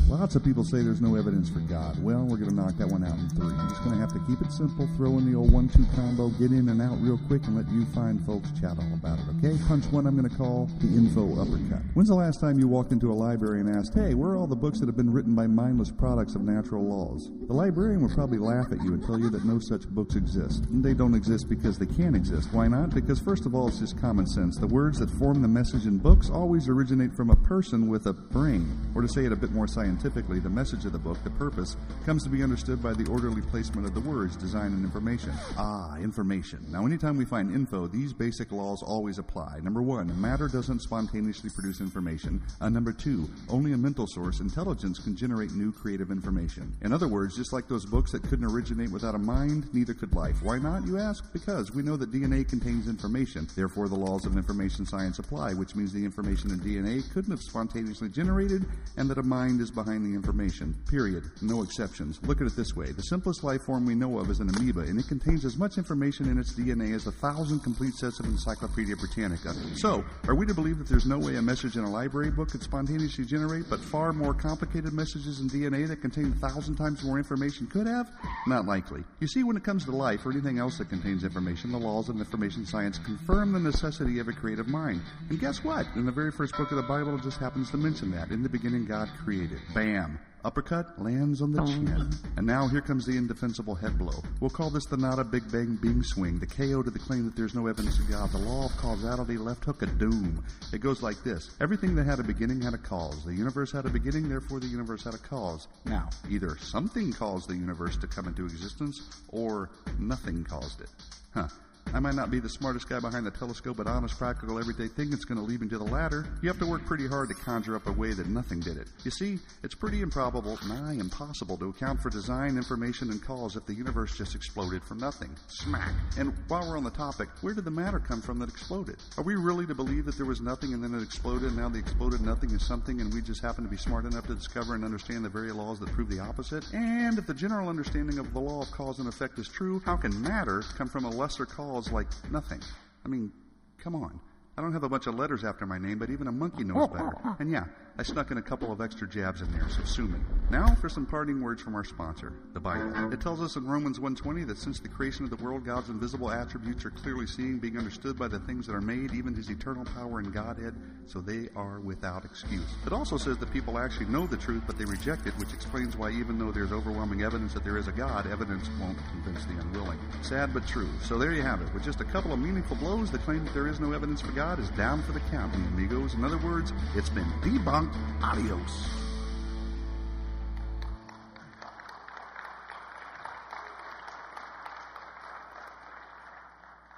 [0.08, 2.00] Lots of people say there's no evidence for God.
[2.00, 3.50] Well, we're going to knock that one out in three.
[3.50, 6.28] I'm just going to have to keep it simple, throw in the old one-two combo,
[6.38, 9.26] get in and out real quick, and let you fine folks chat all about it,
[9.36, 9.58] okay?
[9.66, 11.82] Punch one I'm going to call the info uppercut.
[11.94, 14.46] When's the last time you walked into a library and asked, hey, where are all
[14.46, 17.28] the books that have been written by mindless products of natural laws?
[17.48, 20.66] The librarian will probably laugh at you and tell you that no such books exist.
[20.66, 22.48] And they don't exist because they can't exist.
[22.52, 22.94] Why not?
[22.94, 24.56] Because first of all, it's just common sense.
[24.56, 28.12] The words that form the message in books always originate from a person with a
[28.12, 28.70] brain.
[28.94, 31.30] Or to say it a bit more scientific, scientifically, the message of the book, the
[31.30, 35.32] purpose, comes to be understood by the orderly placement of the words, design, and information.
[35.56, 36.62] Ah, information.
[36.68, 39.60] Now, anytime we find info, these basic laws always apply.
[39.62, 42.42] Number one, matter doesn't spontaneously produce information.
[42.60, 46.76] Uh, number two, only a mental source, intelligence, can generate new creative information.
[46.82, 50.14] In other words, just like those books that couldn't originate without a mind, neither could
[50.14, 50.42] life.
[50.42, 51.32] Why not, you ask?
[51.32, 53.48] Because we know that DNA contains information.
[53.56, 57.40] Therefore, the laws of information science apply, which means the information in DNA couldn't have
[57.40, 58.66] spontaneously generated,
[58.98, 60.74] and that a mind is behind behind the information.
[60.90, 61.22] Period.
[61.42, 62.18] No exceptions.
[62.24, 62.90] Look at it this way.
[62.90, 65.78] The simplest life form we know of is an amoeba, and it contains as much
[65.78, 69.54] information in its DNA as a thousand complete sets of Encyclopedia Britannica.
[69.76, 72.50] So, are we to believe that there's no way a message in a library book
[72.50, 77.04] could spontaneously generate, but far more complicated messages in DNA that contain a thousand times
[77.04, 78.10] more information could have?
[78.48, 79.04] Not likely.
[79.20, 82.08] You see, when it comes to life or anything else that contains information, the laws
[82.08, 85.00] of information science confirm the necessity of a creative mind.
[85.30, 85.86] And guess what?
[85.94, 88.30] In the very first book of the Bible, it just happens to mention that.
[88.32, 89.60] In the beginning, God created.
[89.76, 90.18] Bam.
[90.42, 91.66] Uppercut lands on the oh.
[91.66, 92.10] chin.
[92.38, 94.22] And now here comes the indefensible head blow.
[94.40, 97.26] We'll call this the not a big bang bing swing, the KO to the claim
[97.26, 100.42] that there's no evidence of God, the law of causality, left hook of doom.
[100.72, 101.50] It goes like this.
[101.60, 103.22] Everything that had a beginning had a cause.
[103.22, 105.68] The universe had a beginning, therefore the universe had a cause.
[105.84, 110.88] Now, either something caused the universe to come into existence, or nothing caused it.
[111.34, 111.48] Huh.
[111.94, 115.24] I might not be the smartest guy behind the telescope, but honest, practical, everyday thinking's
[115.24, 116.26] going to lead me to the latter.
[116.42, 118.88] You have to work pretty hard to conjure up a way that nothing did it.
[119.04, 123.64] You see, it's pretty improbable, nigh impossible, to account for design, information, and cause if
[123.66, 125.30] the universe just exploded from nothing.
[125.48, 125.92] Smack.
[126.18, 128.96] And while we're on the topic, where did the matter come from that exploded?
[129.16, 131.68] Are we really to believe that there was nothing and then it exploded, and now
[131.68, 134.74] the exploded nothing is something, and we just happen to be smart enough to discover
[134.74, 136.66] and understand the very laws that prove the opposite?
[136.74, 139.96] And if the general understanding of the law of cause and effect is true, how
[139.96, 141.75] can matter come from a lesser cause?
[141.92, 142.60] Like nothing.
[143.04, 143.30] I mean,
[143.78, 144.18] come on.
[144.56, 146.88] I don't have a bunch of letters after my name, but even a monkey knows
[146.90, 146.92] oh.
[146.92, 147.12] better.
[147.38, 147.64] And yeah,
[147.98, 150.18] I snuck in a couple of extra jabs in there, so sue me.
[150.50, 153.10] Now for some parting words from our sponsor, the Bible.
[153.10, 156.30] It tells us in Romans 1.20 that since the creation of the world, God's invisible
[156.30, 159.86] attributes are clearly seen, being understood by the things that are made, even his eternal
[159.86, 160.74] power and Godhead,
[161.06, 162.66] so they are without excuse.
[162.86, 165.96] It also says that people actually know the truth, but they reject it, which explains
[165.96, 169.58] why even though there's overwhelming evidence that there is a God, evidence won't convince the
[169.58, 169.98] unwilling.
[170.20, 170.88] Sad but true.
[171.02, 171.72] So there you have it.
[171.72, 174.32] With just a couple of meaningful blows, the claim that there is no evidence for
[174.32, 176.12] God is down for the count, amigos.
[176.12, 177.85] In other words, it's been debunked.
[178.22, 178.88] Adios.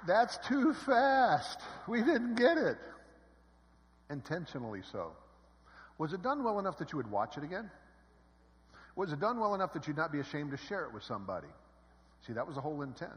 [0.07, 1.59] That's too fast.
[1.87, 2.77] We didn't get it.
[4.09, 5.11] Intentionally so.
[5.99, 7.69] Was it done well enough that you would watch it again?
[8.95, 11.47] Was it done well enough that you'd not be ashamed to share it with somebody?
[12.25, 13.11] See, that was the whole intent.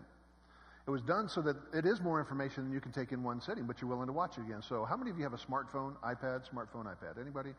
[0.87, 3.41] It was done so that it is more information than you can take in one
[3.41, 4.63] sitting, but you're willing to watch it again.
[4.63, 7.21] So, how many of you have a smartphone, iPad, smartphone, iPad?
[7.21, 7.51] Anybody?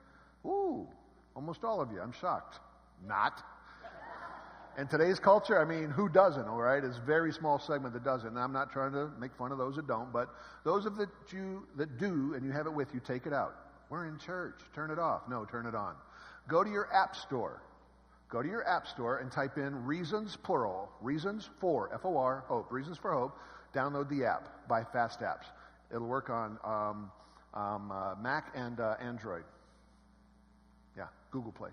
[0.45, 0.87] Ooh,
[1.35, 2.01] almost all of you.
[2.01, 2.59] I'm shocked.
[3.07, 3.41] Not.
[4.77, 6.83] In today's culture, I mean, who doesn't, all right?
[6.83, 8.27] It's a very small segment that doesn't.
[8.27, 10.29] And I'm not trying to make fun of those that don't, but
[10.65, 13.55] those of that you that do and you have it with you, take it out.
[13.89, 14.59] We're in church.
[14.73, 15.29] Turn it off.
[15.29, 15.93] No, turn it on.
[16.47, 17.61] Go to your app store.
[18.33, 22.43] Go to your app store and type in Reasons, plural, Reasons for, F O R,
[22.47, 23.37] Hope, Reasons for Hope.
[23.75, 25.45] Download the app by Fast Apps.
[25.93, 27.11] It'll work on um,
[27.53, 29.43] um, uh, Mac and uh, Android.
[30.97, 31.69] Yeah, Google Play.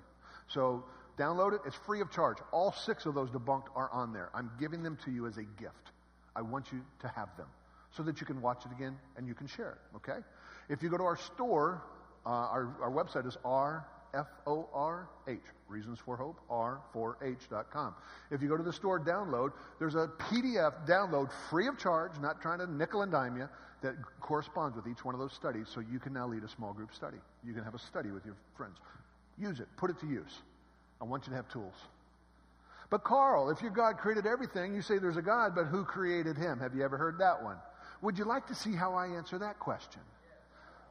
[0.48, 0.84] So
[1.18, 1.62] download it.
[1.64, 2.36] It's free of charge.
[2.52, 4.28] All six of those debunked are on there.
[4.34, 5.92] I'm giving them to you as a gift.
[6.36, 7.48] I want you to have them
[7.96, 10.18] so that you can watch it again and you can share it, okay?
[10.68, 11.82] If you go to our store,
[12.26, 17.94] uh, our, our website is R F O R H, Reasons for Hope, R4H.com.
[18.30, 22.40] If you go to the store, download, there's a PDF download free of charge, not
[22.40, 23.48] trying to nickel and dime you,
[23.82, 26.72] that corresponds with each one of those studies so you can now lead a small
[26.72, 27.16] group study.
[27.44, 28.76] You can have a study with your friends.
[29.38, 30.40] Use it, put it to use.
[31.00, 31.74] I want you to have tools.
[32.90, 36.36] But Carl, if your God created everything, you say there's a God, but who created
[36.36, 36.58] him?
[36.58, 37.56] Have you ever heard that one?
[38.02, 40.00] Would you like to see how I answer that question?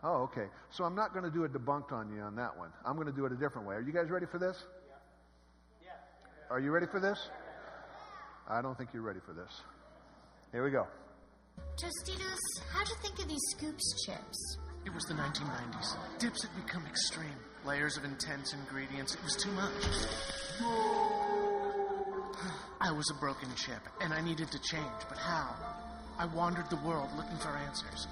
[0.03, 0.47] Oh, okay.
[0.71, 2.69] So I'm not going to do a debunked on you on that one.
[2.85, 3.75] I'm going to do it a different way.
[3.75, 4.63] Are you guys ready for this?
[5.81, 5.89] Yeah.
[6.49, 7.29] Are you ready for this?
[8.47, 9.61] I don't think you're ready for this.
[10.51, 10.87] Here we go.
[11.77, 12.39] Tostitos,
[12.71, 14.57] how'd you think of these scoops chips?
[14.85, 15.97] It was the 1990s.
[16.19, 17.35] Dips had become extreme.
[17.65, 19.13] Layers of intense ingredients.
[19.13, 19.83] It was too much.
[22.81, 25.53] I was a broken chip, and I needed to change, but how?
[26.17, 28.07] I wandered the world looking for answers.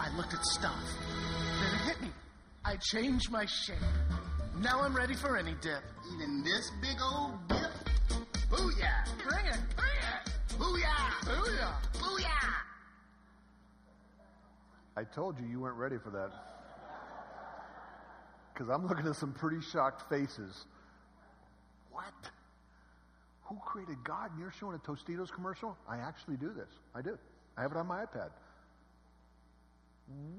[0.00, 0.82] I looked at stuff.
[1.60, 2.08] Then it hit me.
[2.64, 3.76] I changed my shape.
[4.62, 5.82] Now I'm ready for any dip.
[6.14, 7.70] Even this big old dip?
[8.48, 9.04] Booyah!
[9.28, 9.60] Bring it!
[9.76, 10.32] Bring it!
[10.58, 11.10] Booyah!
[11.22, 11.74] Booyah!
[11.92, 12.54] Booyah!
[14.96, 16.30] I told you you weren't ready for that.
[18.54, 20.64] Because I'm looking at some pretty shocked faces.
[21.90, 22.14] What?
[23.44, 24.30] Who created God?
[24.30, 25.76] And you're showing a Tostitos commercial?
[25.86, 26.70] I actually do this.
[26.94, 27.18] I do.
[27.58, 28.30] I have it on my iPad.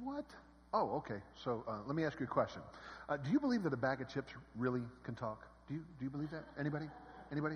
[0.03, 0.25] What?
[0.73, 1.21] Oh, okay.
[1.43, 2.61] So uh, let me ask you a question.
[3.09, 5.45] Uh, do you believe that a bag of chips really can talk?
[5.67, 6.43] Do you, do you believe that?
[6.59, 6.85] Anybody?
[7.31, 7.55] Anybody?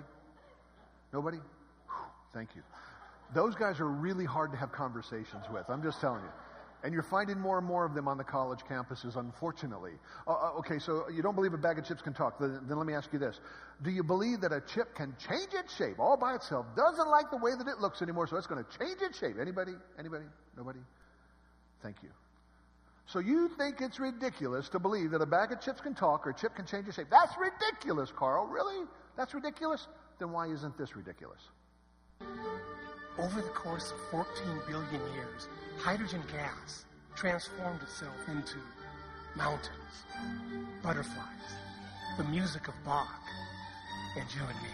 [1.12, 1.38] Nobody?
[1.38, 1.96] Whew,
[2.34, 2.62] thank you.
[3.34, 5.64] Those guys are really hard to have conversations with.
[5.68, 6.30] I'm just telling you.
[6.84, 9.92] And you're finding more and more of them on the college campuses, unfortunately.
[10.26, 12.38] Uh, uh, okay, so you don't believe a bag of chips can talk.
[12.38, 13.40] Then, then let me ask you this.
[13.82, 16.66] Do you believe that a chip can change its shape all by itself?
[16.76, 19.36] Doesn't like the way that it looks anymore, so it's going to change its shape.
[19.40, 19.72] Anybody?
[19.98, 20.26] Anybody?
[20.56, 20.78] Nobody?
[21.82, 22.10] Thank you.
[23.06, 26.30] So you think it's ridiculous to believe that a bag of chips can talk or
[26.30, 27.06] a chip can change its shape.
[27.10, 28.46] That's ridiculous, Carl.
[28.46, 28.84] Really?
[29.16, 29.86] That's ridiculous?
[30.18, 31.40] Then why isn't this ridiculous?
[33.18, 34.26] Over the course of 14
[34.66, 36.84] billion years, hydrogen gas
[37.14, 38.56] transformed itself into
[39.36, 40.04] mountains,
[40.82, 41.56] butterflies,
[42.18, 43.08] the music of Bach,
[44.18, 44.68] and you and me.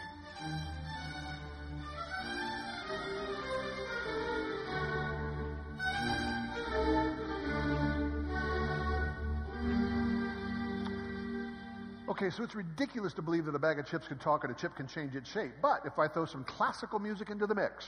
[12.22, 14.56] Okay, so it's ridiculous to believe that a bag of chips can talk and a
[14.56, 15.50] chip can change its shape.
[15.60, 17.84] But if I throw some classical music into the mix,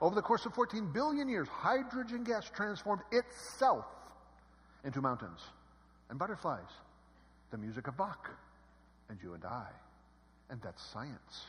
[0.00, 3.84] over the course of 14 billion years, hydrogen gas transformed itself
[4.82, 5.38] into mountains
[6.10, 6.66] and butterflies,
[7.52, 8.30] the music of Bach,
[9.10, 9.68] and you and I.
[10.50, 11.46] And that's science.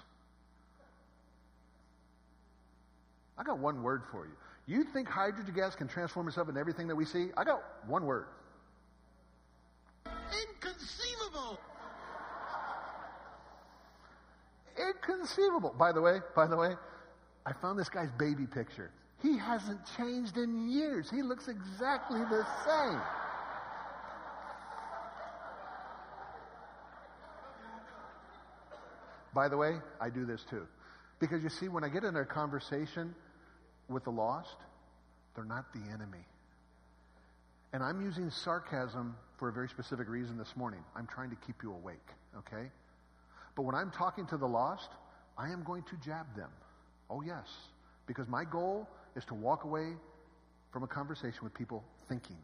[3.40, 4.34] I got one word for you.
[4.68, 7.30] You think hydrogen gas can transform itself into everything that we see?
[7.36, 8.28] I got one word.
[10.06, 11.60] Inconceivable!
[14.78, 15.74] Inconceivable.
[15.78, 16.76] By the way, by the way,
[17.46, 18.92] I found this guy's baby picture.
[19.22, 21.10] He hasn't changed in years.
[21.10, 23.02] He looks exactly the same.
[29.34, 30.68] By the way, I do this too.
[31.20, 33.16] Because you see, when I get in a conversation
[33.88, 34.56] with the lost,
[35.36, 36.26] they're not the enemy.
[37.74, 40.80] And I'm using sarcasm for a very specific reason this morning.
[40.96, 42.70] I'm trying to keep you awake, okay?
[43.58, 44.90] But when I'm talking to the lost,
[45.36, 46.52] I am going to jab them.
[47.10, 47.48] Oh, yes.
[48.06, 49.94] Because my goal is to walk away
[50.72, 52.38] from a conversation with people thinking.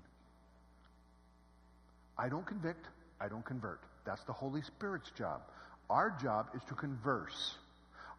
[2.17, 2.87] I don't convict,
[3.21, 3.81] I don't convert.
[4.05, 5.41] That's the Holy Spirit's job.
[5.87, 7.57] Our job is to converse.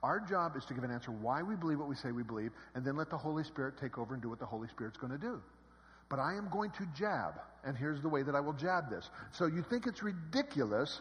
[0.05, 2.53] Our job is to give an answer why we believe what we say we believe,
[2.77, 5.13] and then let the Holy Spirit take over and do what the Holy Spirit's going
[5.13, 5.43] to do.
[6.09, 9.11] But I am going to jab, and here's the way that I will jab this.
[9.33, 11.01] So you think it's ridiculous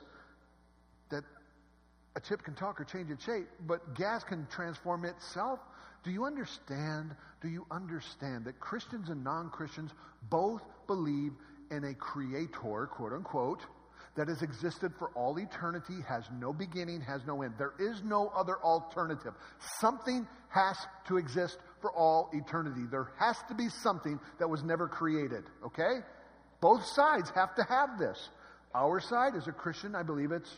[2.15, 5.59] a chip can talk or change its shape, but gas can transform itself?
[6.03, 7.15] Do you understand?
[7.41, 9.91] Do you understand that Christians and non Christians
[10.29, 11.31] both believe
[11.71, 13.61] in a creator, quote unquote,
[14.15, 17.55] that has existed for all eternity, has no beginning, has no end.
[17.57, 19.33] There is no other alternative.
[19.79, 22.81] Something has to exist for all eternity.
[22.89, 26.01] There has to be something that was never created, okay?
[26.61, 28.29] Both sides have to have this.
[28.75, 30.49] Our side, as a Christian, I believe it's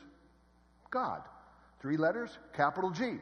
[0.91, 1.21] God.
[1.81, 3.17] Three letters, capital G.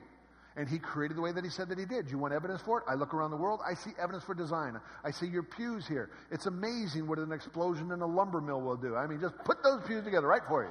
[0.56, 2.12] And he created the way that he said that he did.
[2.12, 2.84] You want evidence for it?
[2.88, 4.80] I look around the world, I see evidence for design.
[5.04, 6.12] I see your pews here.
[6.32, 8.96] It's amazing what an explosion in a lumber mill will do.
[8.96, 10.70] I mean, just put those pews together right for you.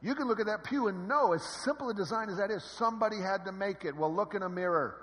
[0.00, 2.62] You can look at that pew and know, as simple a design as that is,
[2.62, 3.96] somebody had to make it.
[3.96, 4.96] Well, look in a mirror.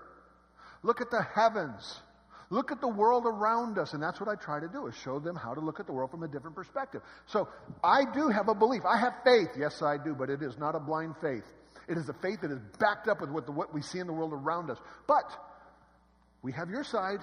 [0.84, 2.00] Look at the heavens.
[2.50, 3.93] Look at the world around us.
[3.93, 5.91] And that's what I try to do, is show them how to look at the
[5.91, 7.02] world from a different perspective.
[7.26, 7.50] So
[7.84, 8.84] I do have a belief.
[8.86, 9.50] I have faith.
[9.60, 11.43] Yes, I do, but it is not a blind faith.
[11.88, 14.08] It is a faith that is backed up with what, the, what we see in
[14.08, 14.78] the world around us.
[15.08, 15.32] But
[16.41, 17.19] we have your side.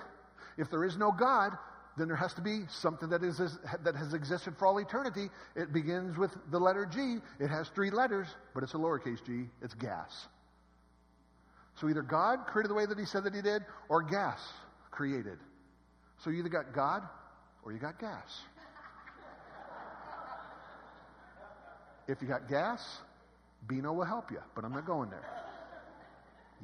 [0.56, 1.52] If there is no God,
[1.96, 3.38] then there has to be something that is
[3.84, 5.28] that has existed for all eternity.
[5.56, 7.18] It begins with the letter G.
[7.38, 9.44] It has three letters, but it's a lowercase g.
[9.62, 10.28] It's gas.
[11.80, 14.40] So either God created the way that He said that He did, or gas
[14.90, 15.38] created.
[16.18, 17.02] So you either got God
[17.64, 18.40] or you got gas.
[22.08, 22.80] If you got gas,
[23.66, 25.28] Beano will help you, but I'm not going there.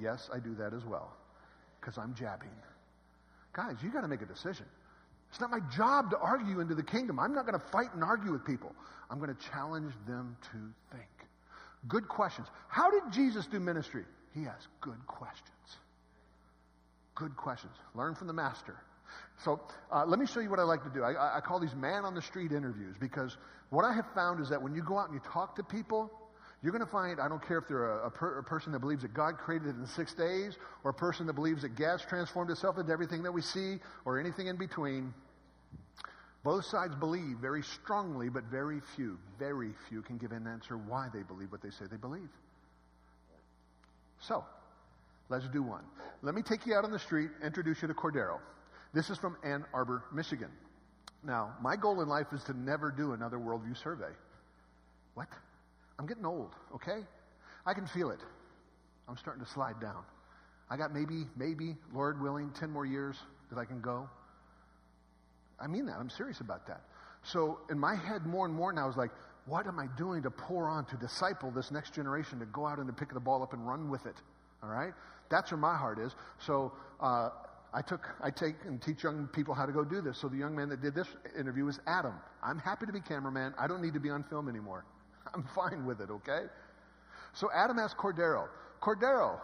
[0.01, 1.13] Yes, I do that as well
[1.81, 2.51] because I'm jabbing.
[3.53, 4.67] Guys, you got to make a decision.
[5.31, 7.19] It's not my job to argue into the kingdom.
[7.19, 8.73] I'm not going to fight and argue with people.
[9.11, 11.09] I'm going to challenge them to think.
[11.87, 12.49] Good questions.
[12.69, 14.05] How did Jesus do ministry?
[14.35, 15.49] He asks good questions.
[17.15, 17.73] Good questions.
[17.95, 18.77] Learn from the master.
[19.45, 19.61] So
[19.93, 21.03] uh, let me show you what I like to do.
[21.03, 23.37] I, I call these man on the street interviews because
[23.71, 26.11] what I have found is that when you go out and you talk to people,
[26.63, 28.81] you're going to find, I don't care if they're a, a, per, a, person that
[28.81, 32.03] believes that God created it in six days, or a person that believes that gas
[32.03, 35.15] transformed itself into everything that we see, or anything in between.
[36.43, 41.09] Both sides believe very strongly, but very few, very few can give an answer why
[41.13, 42.29] they believe what they say they believe.
[44.21, 44.45] So,
[45.29, 45.85] let's do one.
[46.23, 48.39] Let me take you out on the street, introduce you to Cordero.
[48.93, 50.51] This is from Ann Arbor, Michigan.
[51.23, 54.13] Now, my goal in life is to never do another worldview survey.
[55.15, 55.29] What?
[55.99, 57.01] I'm getting old, okay?
[57.67, 58.21] I can feel it.
[59.09, 60.05] I'm starting to slide down.
[60.71, 63.17] I got maybe, maybe, Lord willing, 10 more years
[63.51, 64.09] that I can go.
[65.59, 65.97] I mean that.
[65.99, 66.83] I'm serious about that.
[67.23, 69.11] So in my head, more and more now, I was like,
[69.47, 72.79] what am I doing to pour on, to disciple this next generation, to go out
[72.79, 74.17] and to pick the ball up and run with it?
[74.63, 74.93] All right?
[75.31, 76.15] That's where my heart is.
[76.39, 77.31] So uh,
[77.73, 80.19] I took, I take and teach young people how to go do this.
[80.19, 81.09] So the young man that did this
[81.39, 82.15] interview was Adam.
[82.43, 83.55] I'm happy to be cameraman.
[83.59, 84.85] I don't need to be on film anymore.
[85.35, 86.47] I'm fine with it, okay?
[87.35, 88.49] So Adam asked Cordero,
[88.83, 89.39] Cordero,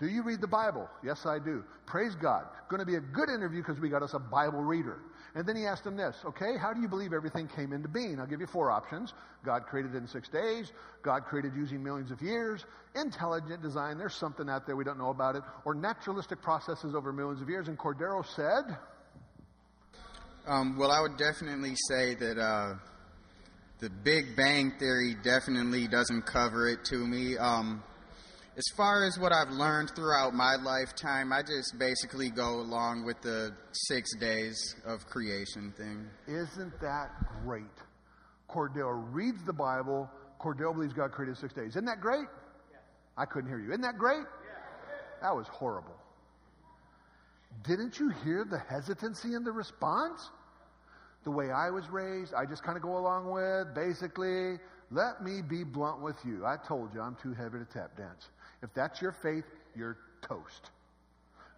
[0.00, 0.88] do you read the Bible?
[1.04, 1.64] Yes, I do.
[1.86, 2.44] Praise God.
[2.68, 5.00] Going to be a good interview because we got us a Bible reader.
[5.34, 8.18] And then he asked him this, okay, how do you believe everything came into being?
[8.20, 9.12] I'll give you four options.
[9.44, 10.72] God created in six days.
[11.02, 12.64] God created using millions of years.
[12.94, 15.42] Intelligent design, there's something out there we don't know about it.
[15.64, 17.68] Or naturalistic processes over millions of years.
[17.68, 18.78] And Cordero said,
[20.46, 22.74] um, well, I would definitely say that uh,
[23.80, 27.38] the Big Bang Theory definitely doesn't cover it to me.
[27.38, 27.82] Um,
[28.56, 33.20] as far as what I've learned throughout my lifetime, I just basically go along with
[33.22, 36.08] the six days of creation thing.
[36.26, 37.10] Isn't that
[37.44, 37.62] great?
[38.50, 40.10] Cordell reads the Bible.
[40.40, 41.68] Cordell believes God created six days.
[41.70, 42.26] Isn't that great?
[43.16, 43.68] I couldn't hear you.
[43.68, 44.24] Isn't that great?
[45.22, 45.94] That was horrible.
[47.64, 50.30] Didn't you hear the hesitancy in the response?
[51.28, 53.74] The way I was raised, I just kind of go along with.
[53.74, 54.58] Basically,
[54.90, 56.46] let me be blunt with you.
[56.46, 58.30] I told you I'm too heavy to tap dance.
[58.62, 59.44] If that's your faith,
[59.76, 60.70] you're toast.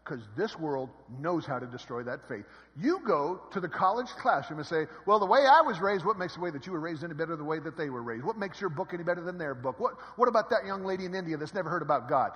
[0.03, 0.89] Because this world
[1.21, 2.47] knows how to destroy that faith.
[2.77, 6.19] You go to the college classroom and say, Well, the way I was raised, what
[6.19, 8.03] makes the way that you were raised any better than the way that they were
[8.03, 8.25] raised?
[8.25, 9.79] What makes your book any better than their book?
[9.79, 12.33] What, what about that young lady in India that's never heard about God?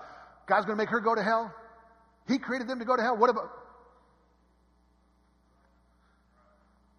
[0.47, 1.53] God's going to make her go to hell?
[2.29, 3.17] He created them to go to hell.
[3.17, 3.51] What about.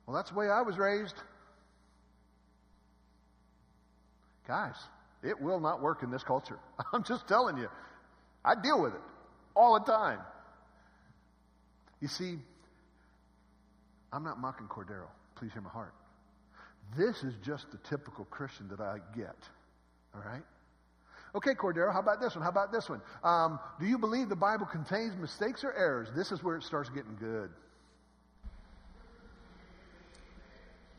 [0.05, 1.15] Well, that's the way I was raised.
[4.47, 4.75] Guys,
[5.23, 6.59] it will not work in this culture.
[6.93, 7.67] I'm just telling you.
[8.43, 9.01] I deal with it
[9.55, 10.19] all the time.
[11.99, 12.35] You see,
[14.13, 15.07] I'm not mocking Cordero.
[15.35, 15.93] Please hear my heart.
[16.95, 19.35] This is just the typical Christian that I get.
[20.13, 20.43] All right?
[21.33, 22.43] Okay, Cordero, how about this one?
[22.43, 23.01] How about this one?
[23.23, 26.07] Um, do you believe the Bible contains mistakes or errors?
[26.15, 27.49] This is where it starts getting good.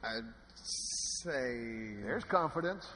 [0.08, 2.86] I'd say There's confidence.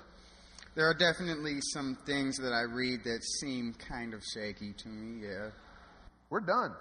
[0.75, 5.27] there are definitely some things that I read that seem kind of shaky to me.
[5.27, 5.51] Yeah.
[6.31, 6.73] We're done.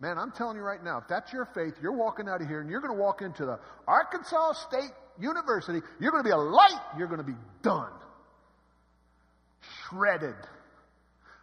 [0.00, 2.60] Man, I'm telling you right now, if that's your faith, you're walking out of here
[2.60, 4.90] and you're going to walk into the Arkansas State
[5.20, 5.80] University.
[6.00, 6.80] You're going to be a light.
[6.98, 7.92] You're going to be done.
[9.88, 10.34] Shredded.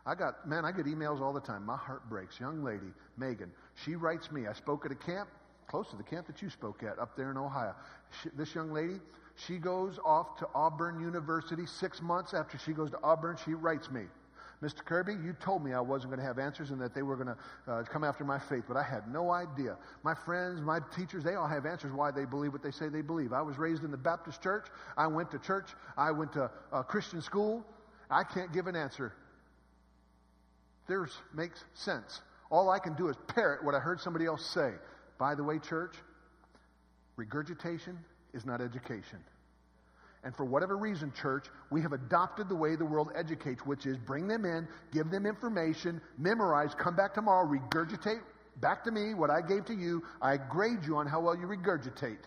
[0.05, 1.65] I got, man, I get emails all the time.
[1.65, 2.39] My heart breaks.
[2.39, 3.51] Young lady, Megan,
[3.85, 4.47] she writes me.
[4.47, 5.29] I spoke at a camp
[5.69, 7.75] close to the camp that you spoke at up there in Ohio.
[8.21, 8.99] She, this young lady,
[9.47, 13.37] she goes off to Auburn University six months after she goes to Auburn.
[13.45, 14.03] She writes me.
[14.61, 14.83] Mr.
[14.83, 17.27] Kerby, you told me I wasn't going to have answers and that they were going
[17.27, 19.77] to uh, come after my faith, but I had no idea.
[20.03, 23.01] My friends, my teachers, they all have answers why they believe what they say they
[23.01, 23.31] believe.
[23.31, 24.65] I was raised in the Baptist church.
[24.97, 25.69] I went to church.
[25.97, 27.65] I went to uh, Christian school.
[28.09, 29.13] I can't give an answer.
[30.89, 32.21] Theirs makes sense.
[32.49, 34.73] All I can do is parrot what I heard somebody else say.
[35.19, 35.93] By the way, church,
[37.17, 37.99] regurgitation
[38.33, 39.19] is not education.
[40.23, 43.97] And for whatever reason, church, we have adopted the way the world educates, which is
[43.97, 48.21] bring them in, give them information, memorize, come back tomorrow, regurgitate
[48.59, 50.03] back to me what I gave to you.
[50.21, 52.17] I grade you on how well you regurgitate.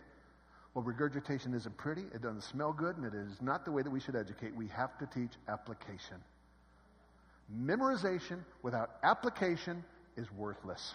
[0.75, 3.91] Well, regurgitation isn't pretty, it doesn't smell good, and it is not the way that
[3.91, 4.55] we should educate.
[4.55, 6.17] We have to teach application.
[7.55, 9.85] Memorization without application
[10.17, 10.95] is worthless,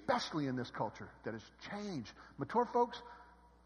[0.00, 2.10] especially in this culture that has changed.
[2.38, 3.00] Mature folks,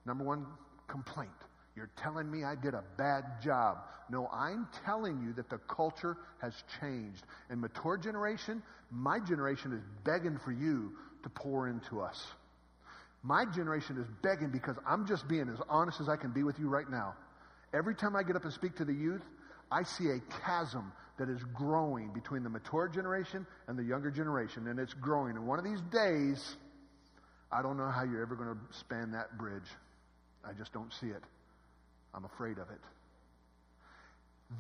[0.06, 0.46] number one
[0.88, 1.30] complaint.
[1.76, 3.78] You're telling me I did a bad job.
[4.10, 7.24] No, I'm telling you that the culture has changed.
[7.50, 10.92] And mature generation, my generation is begging for you
[11.22, 12.22] to pour into us.
[13.22, 16.58] My generation is begging because I'm just being as honest as I can be with
[16.58, 17.14] you right now.
[17.72, 19.22] Every time I get up and speak to the youth,
[19.70, 24.66] I see a chasm that is growing between the mature generation and the younger generation,
[24.66, 25.36] and it's growing.
[25.36, 26.56] And one of these days,
[27.52, 29.68] I don't know how you're ever going to span that bridge.
[30.44, 31.22] I just don't see it.
[32.12, 32.80] I'm afraid of it.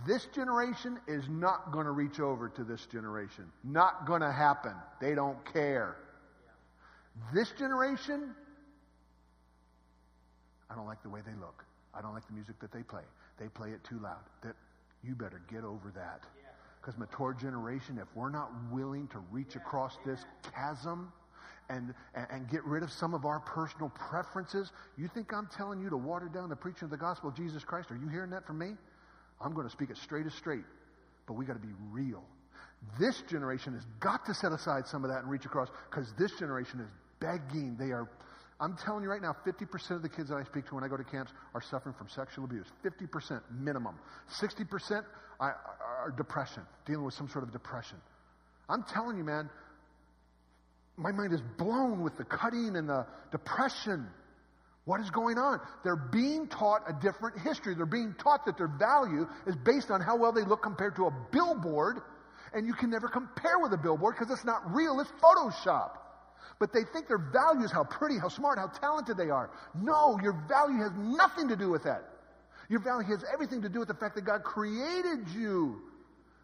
[0.06, 3.44] This generation is not going to reach over to this generation.
[3.62, 4.72] Not going to happen.
[5.00, 5.96] They don't care.
[7.32, 8.34] This generation,
[10.70, 11.64] I don't like the way they look.
[11.92, 13.02] I don't like the music that they play.
[13.38, 14.22] They play it too loud.
[14.42, 14.56] That
[15.06, 16.22] you better get over that.
[16.80, 21.12] Because mature generation, if we're not willing to reach across this chasm,
[21.70, 24.72] and, and get rid of some of our personal preferences.
[24.98, 27.64] You think I'm telling you to water down the preaching of the gospel of Jesus
[27.64, 27.90] Christ?
[27.90, 28.72] Are you hearing that from me?
[29.40, 30.64] I'm going to speak it straight as straight,
[31.26, 32.22] but we got to be real.
[32.98, 36.32] This generation has got to set aside some of that and reach across because this
[36.32, 36.88] generation is
[37.18, 37.76] begging.
[37.78, 38.08] They are,
[38.60, 40.88] I'm telling you right now, 50% of the kids that I speak to when I
[40.88, 42.66] go to camps are suffering from sexual abuse.
[42.84, 43.96] 50% minimum.
[44.40, 45.04] 60%
[45.40, 47.96] are depression, dealing with some sort of depression.
[48.68, 49.50] I'm telling you, man,
[50.96, 54.06] my mind is blown with the cutting and the depression.
[54.84, 55.60] What is going on?
[55.82, 57.74] They're being taught a different history.
[57.74, 61.06] They're being taught that their value is based on how well they look compared to
[61.06, 61.98] a billboard,
[62.52, 65.90] and you can never compare with a billboard because it's not real, it's Photoshop.
[66.58, 69.50] But they think their value is how pretty, how smart, how talented they are.
[69.74, 72.04] No, your value has nothing to do with that.
[72.68, 75.82] Your value has everything to do with the fact that God created you,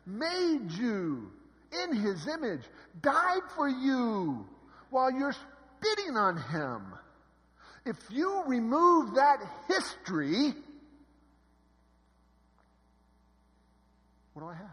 [0.06, 1.30] made you,
[1.84, 2.62] in his image,
[3.00, 4.46] died for you
[4.90, 5.34] while you're
[5.78, 6.82] spitting on him.
[7.86, 10.52] If you remove that history,
[14.34, 14.66] what do I have?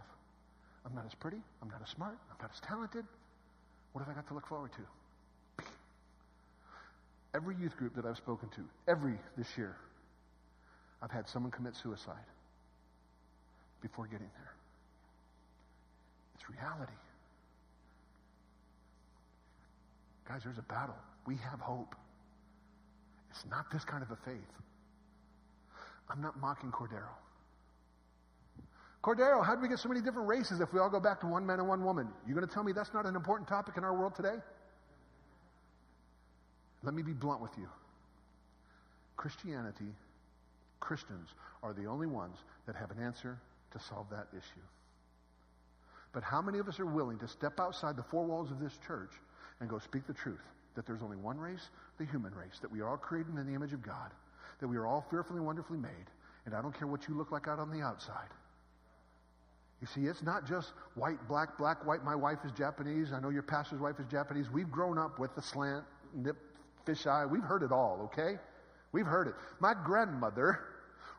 [0.86, 1.38] I'm not as pretty.
[1.62, 2.18] I'm not as smart.
[2.32, 3.06] I'm not as talented.
[3.94, 4.82] What have I got to look forward to?
[7.38, 9.76] Every youth group that I've spoken to, every this year,
[11.04, 12.26] I've had someone commit suicide
[13.80, 14.54] before getting there.
[16.34, 16.97] It's reality.
[20.28, 20.97] Guys, there's a battle.
[21.28, 21.93] We have hope.
[23.30, 24.54] It's not this kind of a faith.
[26.10, 27.13] I'm not mocking Cordero.
[29.04, 31.27] Cordero, how do we get so many different races if we all go back to
[31.27, 32.08] one man and one woman?
[32.25, 34.38] You're going to tell me that's not an important topic in our world today?
[36.88, 37.67] Let me be blunt with you.
[39.17, 39.92] Christianity,
[40.79, 41.27] Christians
[41.62, 43.38] are the only ones that have an answer
[43.71, 44.63] to solve that issue.
[46.13, 48.71] But how many of us are willing to step outside the four walls of this
[48.88, 49.12] church
[49.60, 50.40] and go speak the truth
[50.75, 53.54] that there's only one race, the human race, that we are all created in the
[53.54, 54.12] image of God,
[54.62, 56.08] that we are all fearfully and wonderfully made,
[56.46, 58.29] and I don't care what you look like out on the outside.
[59.81, 62.06] You see, it's not just white, black, black, white.
[62.06, 63.12] My wife is Japanese.
[63.12, 64.50] I know your pastor's wife is Japanese.
[64.50, 65.83] We've grown up with the slant
[66.13, 66.38] nip
[66.88, 67.29] fisheye.
[67.29, 68.38] We've heard it all, okay?
[68.92, 69.33] We've heard it.
[69.60, 70.60] My grandmother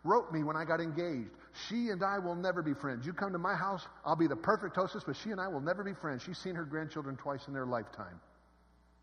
[0.04, 1.30] wrote me when I got engaged.
[1.68, 3.04] She and I will never be friends.
[3.04, 5.60] You come to my house, I'll be the perfect hostess, but she and I will
[5.60, 6.22] never be friends.
[6.22, 8.20] She's seen her grandchildren twice in their lifetime.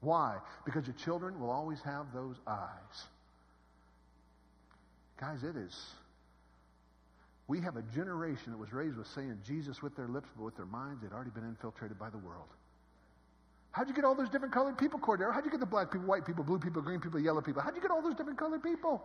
[0.01, 0.37] Why?
[0.65, 3.03] Because your children will always have those eyes.
[5.19, 5.75] Guys, it is.
[7.47, 10.55] We have a generation that was raised with saying Jesus with their lips, but with
[10.55, 12.47] their minds, they'd already been infiltrated by the world.
[13.75, 15.33] How'd you get all those different colored people, Cordero?
[15.33, 17.61] How'd you get the black people, white people, blue people, green people, yellow people?
[17.61, 19.03] How'd you get all those different colored people?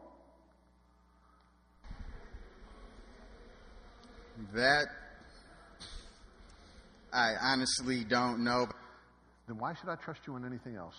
[4.54, 4.86] That
[7.12, 8.68] I honestly don't know.
[9.48, 10.94] Then why should I trust you on anything else?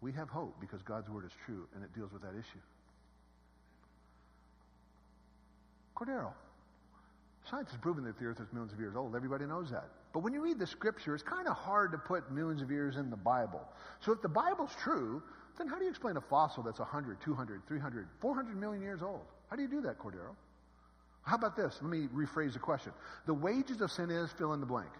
[0.00, 2.62] We have hope because God's word is true and it deals with that issue.
[5.96, 6.32] Cordero,
[7.50, 9.16] science has proven that the earth is millions of years old.
[9.16, 9.88] Everybody knows that.
[10.12, 12.96] But when you read the scripture, it's kind of hard to put millions of years
[12.96, 13.60] in the Bible.
[14.00, 15.22] So if the Bible's true,
[15.58, 19.22] then how do you explain a fossil that's 100, 200, 300, 400 million years old?
[19.48, 20.34] How do you do that, Cordero?
[21.22, 21.78] How about this?
[21.80, 22.92] Let me rephrase the question.
[23.26, 24.90] The wages of sin is fill in the blank.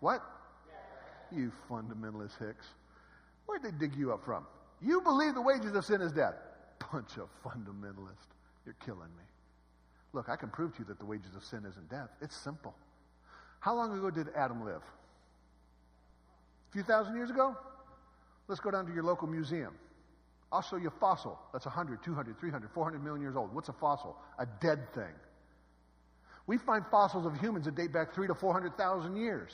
[0.00, 0.22] What?
[1.30, 2.66] You fundamentalist Hicks.
[3.46, 4.46] Where'd they dig you up from?
[4.80, 6.34] You believe the wages of sin is death.
[6.92, 8.34] Bunch of fundamentalists.
[8.66, 9.24] You're killing me.
[10.12, 12.10] Look, I can prove to you that the wages of sin isn't death.
[12.20, 12.74] It's simple.
[13.60, 14.82] How long ago did Adam live?
[16.70, 17.56] A few thousand years ago?
[18.48, 19.74] Let's go down to your local museum.
[20.50, 23.54] I'll show you a fossil that's 100, 200, 300, 400 million years old.
[23.54, 24.16] What's a fossil?
[24.38, 25.14] A dead thing.
[26.46, 29.52] We find fossils of humans that date back three to 400,000 years.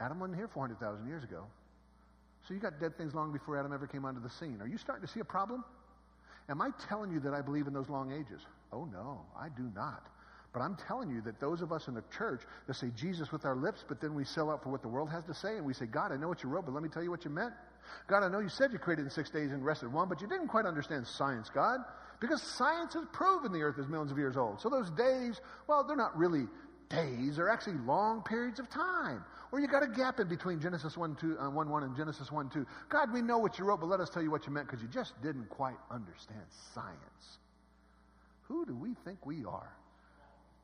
[0.00, 1.44] Adam wasn't here 400,000 years ago.
[2.46, 4.58] So you got dead things long before Adam ever came onto the scene.
[4.60, 5.64] Are you starting to see a problem?
[6.48, 8.42] Am I telling you that I believe in those long ages?
[8.72, 10.06] Oh, no, I do not.
[10.52, 13.44] But I'm telling you that those of us in the church that say Jesus with
[13.44, 15.66] our lips, but then we sell out for what the world has to say, and
[15.66, 17.30] we say, God, I know what you wrote, but let me tell you what you
[17.30, 17.52] meant.
[18.06, 20.28] God, I know you said you created in six days and rested one, but you
[20.28, 21.80] didn't quite understand science, God,
[22.20, 24.60] because science has proven the earth is millions of years old.
[24.60, 26.46] So those days, well, they're not really
[26.88, 29.24] days, they're actually long periods of time.
[29.54, 32.32] Or you got a gap in between Genesis 1, 2, uh, 1, 1 and Genesis
[32.32, 32.66] 1, 2.
[32.88, 34.82] God, we know what you wrote, but let us tell you what you meant because
[34.82, 36.42] you just didn't quite understand
[36.74, 37.38] science.
[38.48, 39.72] Who do we think we are?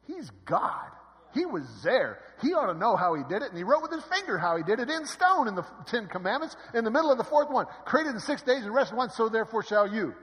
[0.09, 0.91] He's God.
[1.33, 2.19] He was there.
[2.43, 4.57] He ought to know how he did it, and he wrote with his finger how
[4.57, 7.49] he did it in stone in the Ten Commandments, in the middle of the fourth
[7.49, 7.67] one.
[7.85, 10.17] Created in six days and rested once, so therefore shall you.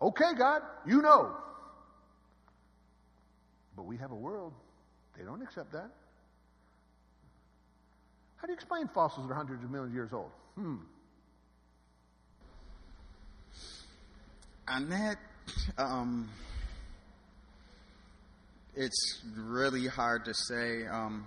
[0.00, 1.34] Okay, God, you know.
[3.74, 4.52] But we have a world.
[5.18, 5.90] They don't accept that.
[8.36, 10.30] How do you explain fossils that are hundreds of millions of years old?
[10.56, 10.76] Hmm.
[14.68, 15.16] On that,
[15.78, 16.28] um,
[18.74, 20.86] it's really hard to say.
[20.86, 21.26] Um,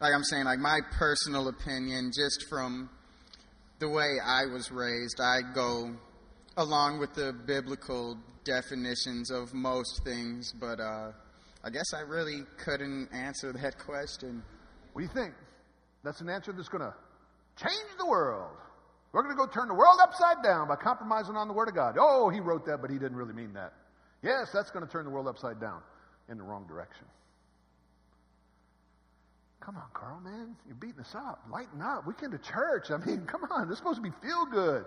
[0.00, 2.88] like I'm saying, like my personal opinion, just from
[3.78, 5.94] the way I was raised, I go
[6.56, 11.12] along with the biblical definitions of most things, but uh,
[11.64, 14.42] I guess I really couldn't answer that question.
[14.92, 15.34] What do you think?
[16.04, 16.94] That's an answer that's going to
[17.56, 18.56] change the world.
[19.12, 21.74] We're going to go turn the world upside down by compromising on the Word of
[21.74, 21.96] God.
[21.98, 23.72] Oh, he wrote that, but he didn't really mean that.
[24.22, 25.80] Yes, that's going to turn the world upside down
[26.28, 27.06] in the wrong direction.
[29.60, 30.56] Come on, Carl, man.
[30.66, 31.44] You're beating us up.
[31.50, 32.06] Lighten up.
[32.06, 32.90] We came to church.
[32.90, 33.68] I mean, come on.
[33.68, 34.84] This is supposed to be feel good.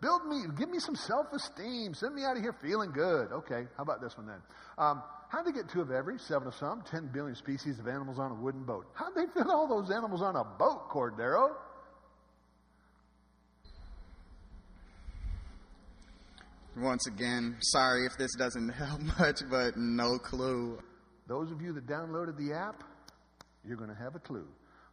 [0.00, 1.94] Build me, give me some self esteem.
[1.94, 3.32] Send me out of here feeling good.
[3.32, 4.42] Okay, how about this one then?
[4.78, 8.18] Um, how'd they get two of every, seven of some, ten billion species of animals
[8.18, 8.86] on a wooden boat?
[8.94, 11.54] How'd they fit all those animals on a boat, Cordero?
[16.78, 20.78] Once again, sorry if this doesn't help much, but no clue.
[21.26, 22.84] Those of you that downloaded the app,
[23.66, 24.46] you're going to have a clue.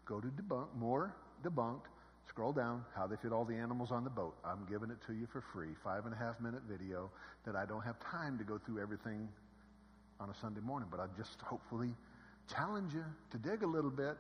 [0.06, 1.14] Go to debunk, more
[1.44, 1.84] debunked,
[2.28, 4.34] scroll down, how they fit all the animals on the boat.
[4.46, 5.76] I'm giving it to you for free.
[5.84, 7.12] Five and a half minute video
[7.46, 9.28] that I don't have time to go through everything
[10.20, 11.96] on a Sunday morning, but I just hopefully
[12.54, 14.18] challenge you to dig a little bit.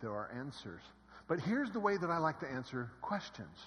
[0.00, 0.82] There are answers.
[1.28, 3.58] But here's the way that I like to answer questions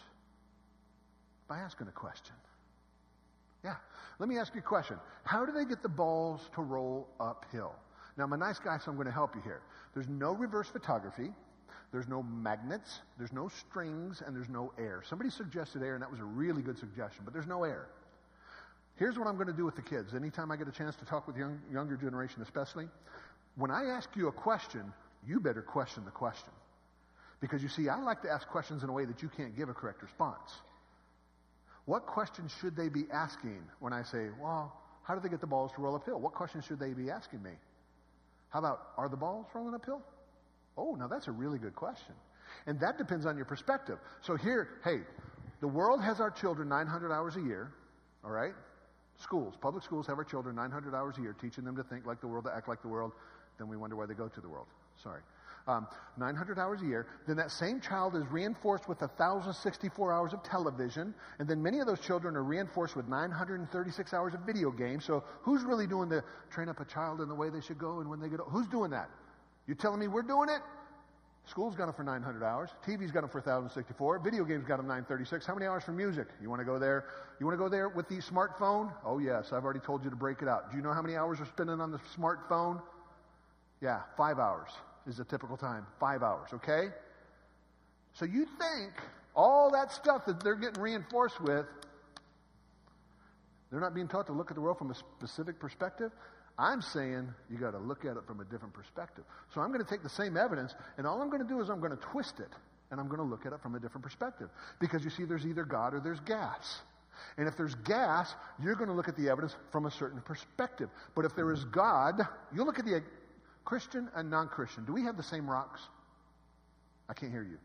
[1.47, 2.35] by asking a question.
[3.63, 3.75] Yeah.
[4.19, 4.97] Let me ask you a question.
[5.23, 7.75] How do they get the balls to roll uphill?
[8.17, 9.61] Now, I'm a nice guy, so I'm going to help you here.
[9.93, 11.31] There's no reverse photography.
[11.91, 12.99] There's no magnets.
[13.17, 15.03] There's no strings, and there's no air.
[15.07, 17.87] Somebody suggested air, and that was a really good suggestion, but there's no air.
[18.97, 20.13] Here's what I'm going to do with the kids.
[20.15, 22.87] Anytime I get a chance to talk with young, younger generation, especially,
[23.55, 24.91] when I ask you a question,
[25.25, 26.51] you better question the question.
[27.39, 29.69] Because you see, I like to ask questions in a way that you can't give
[29.69, 30.51] a correct response.
[31.85, 34.73] What questions should they be asking when I say, well,
[35.03, 36.19] how do they get the balls to roll uphill?
[36.19, 37.51] What questions should they be asking me?
[38.49, 40.01] How about, are the balls rolling uphill?
[40.77, 42.13] Oh, now that's a really good question.
[42.65, 43.99] And that depends on your perspective.
[44.21, 45.01] So here, hey,
[45.61, 47.71] the world has our children 900 hours a year,
[48.23, 48.53] all right?
[49.17, 52.21] Schools, public schools have our children 900 hours a year, teaching them to think like
[52.21, 53.13] the world, to act like the world.
[53.57, 54.67] Then we wonder why they go to the world.
[55.01, 55.21] Sorry.
[55.67, 55.85] Um,
[56.17, 57.07] 900 hours a year.
[57.27, 61.13] Then that same child is reinforced with 1,064 hours of television.
[61.39, 65.03] And then many of those children are reinforced with 936 hours of video games.
[65.03, 67.99] So who's really doing the train up a child in the way they should go
[67.99, 69.09] and when they get Who's doing that?
[69.67, 70.61] You telling me we're doing it?
[71.49, 72.71] School's got them for 900 hours.
[72.85, 74.19] TV's got them for 1,064.
[74.19, 75.45] Video games got them 936.
[75.45, 76.27] How many hours for music?
[76.41, 77.05] You want to go there?
[77.39, 78.91] You want to go there with the smartphone?
[79.05, 79.53] Oh, yes.
[79.53, 80.69] I've already told you to break it out.
[80.71, 82.81] Do you know how many hours you're spending on the smartphone?
[83.81, 84.71] Yeah, five hours
[85.07, 85.85] is a typical time.
[85.99, 86.89] Five hours, okay?
[88.13, 88.91] So you think
[89.33, 91.65] all that stuff that they're getting reinforced with,
[93.71, 96.11] they're not being taught to look at the world from a specific perspective?
[96.59, 99.23] I'm saying you got to look at it from a different perspective.
[99.53, 101.69] So I'm going to take the same evidence, and all I'm going to do is
[101.69, 102.49] I'm going to twist it,
[102.89, 104.49] and I'm going to look at it from a different perspective.
[104.79, 106.79] Because you see, there's either God or there's gas.
[107.37, 110.89] And if there's gas, you're going to look at the evidence from a certain perspective.
[111.15, 112.21] But if there is God,
[112.53, 113.03] you look at the
[113.65, 114.85] Christian and non Christian.
[114.85, 115.81] Do we have the same rocks?
[117.09, 117.57] I can't hear you.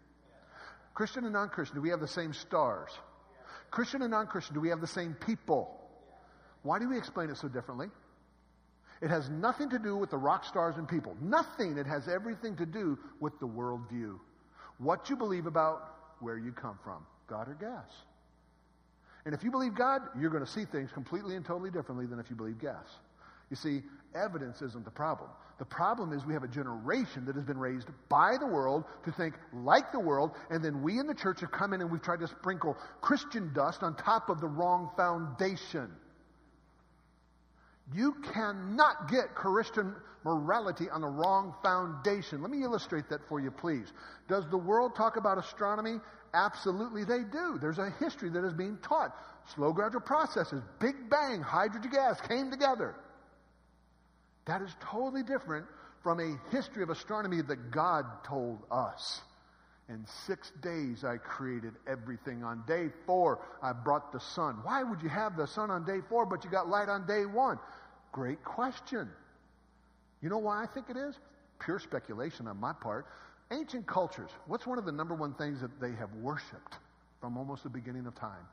[0.94, 2.90] Christian and non Christian, do we have the same stars?
[3.70, 5.78] Christian and non Christian, do we have the same people?
[6.62, 7.88] Why do we explain it so differently?
[9.02, 11.16] It has nothing to do with the rock stars and people.
[11.20, 11.76] Nothing.
[11.76, 14.18] It has everything to do with the worldview.
[14.78, 17.90] What you believe about where you come from, God or gas.
[19.24, 22.20] And if you believe God, you're going to see things completely and totally differently than
[22.20, 22.86] if you believe gas.
[23.50, 23.82] You see,
[24.14, 25.30] evidence isn't the problem.
[25.58, 29.12] The problem is we have a generation that has been raised by the world to
[29.12, 32.02] think like the world, and then we in the church have come in and we've
[32.02, 35.90] tried to sprinkle Christian dust on top of the wrong foundation.
[37.94, 42.40] You cannot get Christian morality on the wrong foundation.
[42.40, 43.92] Let me illustrate that for you, please.
[44.28, 45.98] Does the world talk about astronomy?
[46.32, 47.58] Absolutely, they do.
[47.60, 49.14] There's a history that is being taught.
[49.54, 52.94] Slow, gradual processes, Big Bang, hydrogen gas came together.
[54.46, 55.66] That is totally different
[56.02, 59.20] from a history of astronomy that God told us.
[59.92, 62.42] In six days I created everything.
[62.42, 64.56] On day four, I brought the sun.
[64.62, 67.26] Why would you have the sun on day four, but you got light on day
[67.26, 67.58] one?
[68.10, 69.08] Great question.
[70.22, 71.18] You know why I think it is?
[71.58, 73.06] Pure speculation on my part.
[73.50, 76.78] Ancient cultures, what's one of the number one things that they have worshiped
[77.20, 78.46] from almost the beginning of time?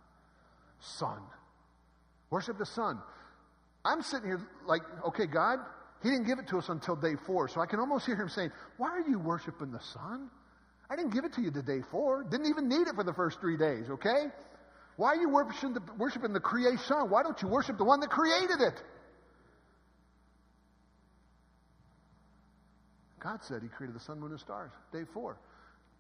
[0.82, 1.22] Sun.
[2.32, 3.00] Worship the sun.
[3.86, 5.60] I'm sitting here like, okay, God,
[6.04, 7.48] He didn't give it to us until day four.
[7.48, 10.30] So I can almost hear Him saying, Why are you worshiping the sun?
[10.90, 12.24] I didn't give it to you the day four.
[12.24, 14.26] Didn't even need it for the first three days, okay?
[14.98, 16.96] Why are you worshiping the, worshiping the creation?
[17.10, 18.82] Why don't you worship the one that created it?
[23.20, 24.72] God said He created the sun, moon, and stars.
[24.92, 25.38] Day four.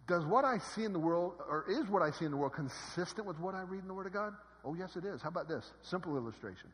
[0.07, 2.53] Does what I see in the world, or is what I see in the world,
[2.53, 4.33] consistent with what I read in the Word of God?
[4.65, 5.21] Oh, yes, it is.
[5.21, 5.71] How about this?
[5.83, 6.67] Simple illustration.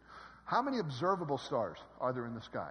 [0.45, 2.69] How many observable stars are there in the sky?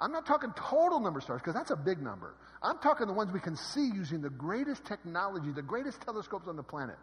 [0.00, 2.34] I'm not talking total number of stars, because that's a big number.
[2.62, 6.56] I'm talking the ones we can see using the greatest technology, the greatest telescopes on
[6.56, 6.96] the planet.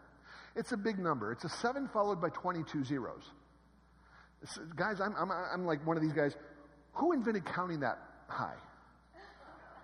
[0.56, 1.32] It's a big number.
[1.32, 3.24] It's a 7 followed by 22 zeros.
[4.42, 6.36] It's, guys, I'm, I'm, I'm like one of these guys.
[6.94, 7.98] Who invented counting that
[8.28, 8.56] high?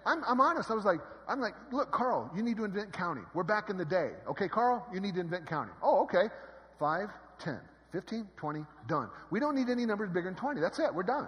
[0.06, 0.72] I'm, I'm honest.
[0.72, 3.26] I was like, I'm like, look, Carl, you need to invent counting.
[3.34, 4.12] We're back in the day.
[4.30, 5.76] Okay, Carl, you need to invent counting.
[5.84, 6.34] Oh, okay.
[6.80, 7.10] 5,
[7.40, 7.60] 10,
[7.92, 9.10] 15, 20, done.
[9.32, 10.62] We don't need any numbers bigger than 20.
[10.62, 10.94] That's it.
[10.94, 11.28] We're done.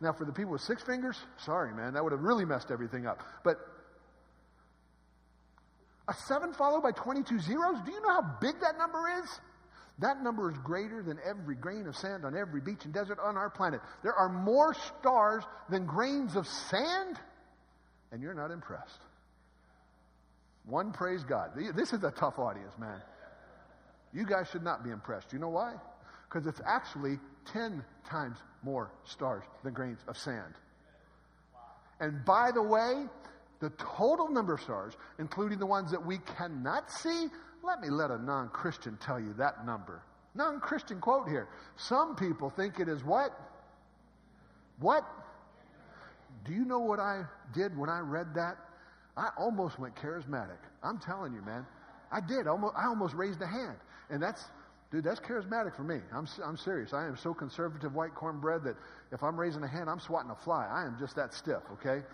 [0.00, 3.06] Now, for the people with six fingers, sorry, man, that would have really messed everything
[3.06, 3.22] up.
[3.44, 3.58] But
[6.08, 9.40] a 7 followed by 22 zeros, do you know how big that number is?
[9.98, 13.36] That number is greater than every grain of sand on every beach and desert on
[13.36, 13.80] our planet.
[14.02, 17.18] There are more stars than grains of sand
[18.12, 19.00] and you're not impressed.
[20.64, 21.50] One, praise God.
[21.74, 23.00] This is a tough audience, man.
[24.12, 25.32] You guys should not be impressed.
[25.32, 25.74] You know why?
[26.28, 27.18] Because it's actually
[27.52, 30.54] 10 times more stars than grains of sand.
[32.00, 33.04] And by the way,
[33.60, 37.28] the total number of stars, including the ones that we cannot see,
[37.62, 40.02] let me let a non Christian tell you that number.
[40.34, 41.48] Non Christian quote here.
[41.76, 43.38] Some people think it is what?
[44.78, 45.04] What?
[46.44, 48.56] Do you know what I did when I read that?
[49.16, 50.58] I almost went charismatic.
[50.82, 51.66] I'm telling you, man.
[52.10, 52.46] I did.
[52.46, 53.76] I almost, I almost raised a hand.
[54.10, 54.42] And that's,
[54.90, 56.00] dude, that's charismatic for me.
[56.12, 56.92] I'm, I'm serious.
[56.92, 58.76] I am so conservative white cornbread that
[59.12, 60.66] if I'm raising a hand, I'm swatting a fly.
[60.70, 62.04] I am just that stiff, okay?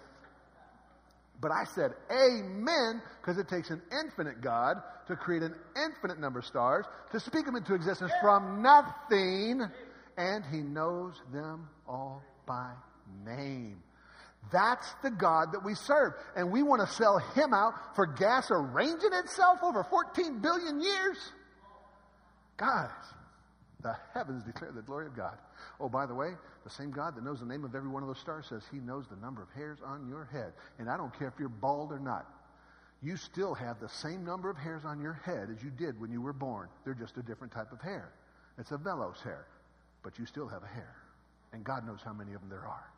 [1.40, 4.76] But I said, Amen, because it takes an infinite God
[5.09, 9.62] to create an infinite number of stars, to speak them into existence from nothing,
[10.16, 12.72] and He knows them all by
[13.24, 13.82] name.
[14.53, 16.14] That's the God that we serve.
[16.36, 21.16] And we want to sell him out for gas arranging itself over 14 billion years?
[22.57, 22.90] Guys,
[23.82, 25.36] the heavens declare the glory of God.
[25.80, 26.30] Oh, by the way,
[26.64, 28.78] the same God that knows the name of every one of those stars says he
[28.78, 30.53] knows the number of hairs on your head.
[30.78, 32.26] And I don't care if you're bald or not.
[33.03, 36.11] You still have the same number of hairs on your head as you did when
[36.11, 36.68] you were born.
[36.84, 38.12] They're just a different type of hair.
[38.59, 39.47] It's a vellus hair.
[40.03, 40.97] But you still have a hair.
[41.53, 42.90] And God knows how many of them there are.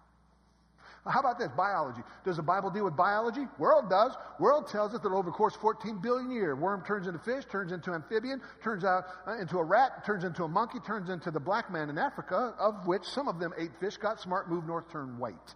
[1.07, 1.49] How about this?
[1.57, 2.03] Biology.
[2.25, 3.47] Does the Bible deal with biology?
[3.59, 4.13] World does.
[4.39, 7.45] World tells us that over the course of 14 billion years, worm turns into fish,
[7.51, 11.31] turns into amphibian, turns out uh, into a rat, turns into a monkey, turns into
[11.31, 14.67] the black man in Africa, of which some of them ate fish, got smart, moved
[14.67, 15.55] north, turned white.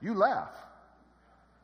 [0.00, 0.52] You laugh.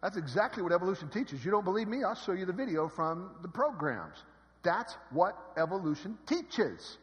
[0.03, 1.45] That's exactly what evolution teaches.
[1.45, 2.05] You don't believe me?
[2.05, 4.25] I'll show you the video from the programs.
[4.63, 6.99] That's what evolution teaches.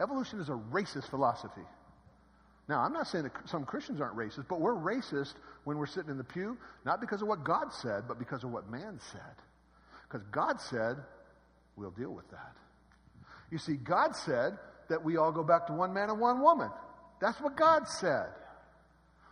[0.00, 1.62] Evolution is a racist philosophy.
[2.68, 6.10] Now, I'm not saying that some Christians aren't racist, but we're racist when we're sitting
[6.10, 9.20] in the pew, not because of what God said, but because of what man said.
[10.08, 10.96] Because God said,
[11.76, 12.56] we'll deal with that.
[13.50, 14.58] You see, God said
[14.88, 16.70] that we all go back to one man and one woman.
[17.20, 18.28] That's what God said.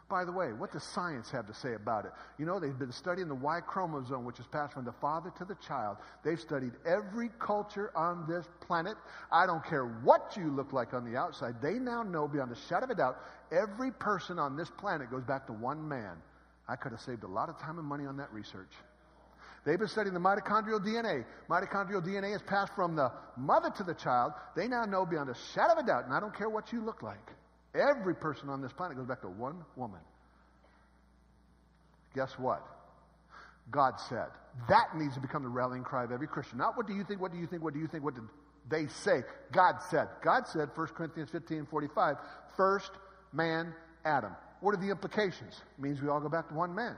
[0.08, 2.12] By the way, what does science have to say about it?
[2.38, 5.44] You know, they've been studying the Y chromosome, which is passed from the father to
[5.44, 5.96] the child.
[6.22, 8.96] They've studied every culture on this planet.
[9.32, 11.54] I don't care what you look like on the outside.
[11.62, 13.18] They now know beyond a shadow of a doubt
[13.50, 16.16] every person on this planet goes back to one man.
[16.68, 18.72] I could have saved a lot of time and money on that research.
[19.64, 21.24] They've been studying the mitochondrial DNA.
[21.48, 24.32] Mitochondrial DNA is passed from the mother to the child.
[24.54, 26.82] They now know beyond a shadow of a doubt, and I don't care what you
[26.82, 27.30] look like.
[27.74, 30.00] Every person on this planet goes back to one woman.
[32.14, 32.64] Guess what?
[33.70, 34.28] God said.
[34.68, 36.58] That needs to become the rallying cry of every Christian.
[36.58, 38.24] Not what do you think, what do you think, what do you think, what did
[38.68, 39.22] they say?
[39.52, 40.08] God said.
[40.22, 42.16] God said, 1 Corinthians 15 45,
[42.56, 42.92] first
[43.32, 44.32] man, Adam.
[44.60, 45.60] What are the implications?
[45.76, 46.96] It means we all go back to one man.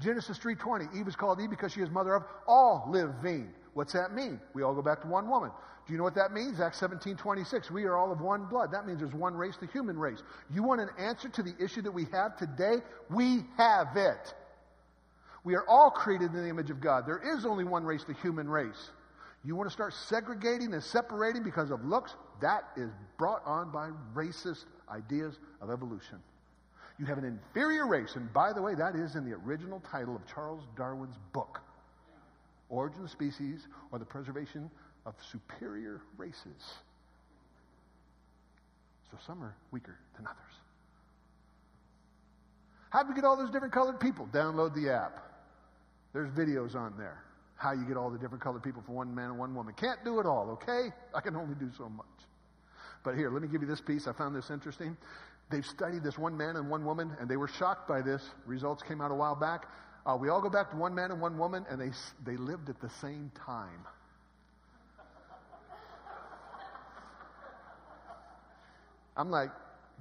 [0.00, 3.50] Genesis 3.20, Eve is called Eve because she is mother of all living.
[3.74, 4.40] What's that mean?
[4.54, 5.50] We all go back to one woman.
[5.86, 6.60] Do you know what that means?
[6.60, 7.70] Acts 17, 26.
[7.70, 8.72] We are all of one blood.
[8.72, 10.22] That means there's one race, the human race.
[10.52, 12.76] You want an answer to the issue that we have today?
[13.08, 14.34] We have it.
[15.42, 17.06] We are all created in the image of God.
[17.06, 18.90] There is only one race, the human race.
[19.42, 22.14] You want to start segregating and separating because of looks?
[22.42, 26.18] That is brought on by racist ideas of evolution.
[26.98, 30.14] You have an inferior race, and by the way, that is in the original title
[30.14, 31.60] of Charles Darwin's book
[32.70, 34.70] Origin of Species or the Preservation
[35.04, 36.74] of Superior Races.
[39.10, 40.54] So some are weaker than others.
[42.90, 44.28] How do we get all those different colored people?
[44.32, 45.18] Download the app.
[46.12, 47.22] There's videos on there.
[47.56, 49.74] How you get all the different colored people for one man and one woman.
[49.74, 50.88] Can't do it all, okay?
[51.14, 52.06] I can only do so much.
[53.04, 54.06] But here, let me give you this piece.
[54.06, 54.96] I found this interesting.
[55.50, 58.22] They've studied this one man and one woman, and they were shocked by this.
[58.46, 59.66] Results came out a while back.
[60.06, 61.90] Uh, we all go back to one man and one woman, and they,
[62.24, 63.86] they lived at the same time.
[69.16, 69.50] I'm like,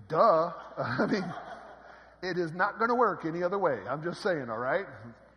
[0.08, 0.52] duh.
[0.78, 1.26] I mean,
[2.24, 3.80] it is not going to work any other way.
[3.90, 4.86] I'm just saying, all right?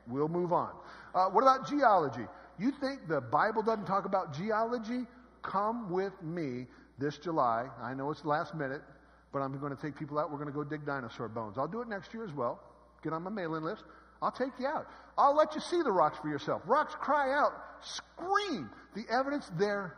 [0.07, 0.71] We'll move on.
[1.15, 2.27] Uh, what about geology?
[2.59, 5.07] You think the Bible doesn't talk about geology?
[5.43, 6.67] Come with me
[6.99, 7.67] this July.
[7.83, 8.83] I know it's last minute,
[9.33, 10.31] but I'm going to take people out.
[10.31, 11.59] We're going to go dig dinosaur bones.
[11.59, 12.61] I'll do it next year as well.
[13.03, 13.83] Get on my mailing list.
[14.23, 14.87] I'll take you out.
[15.19, 16.63] I'll let you see the rocks for yourself.
[16.65, 17.53] Rocks cry out,
[17.83, 18.71] scream.
[18.95, 19.97] The evidence there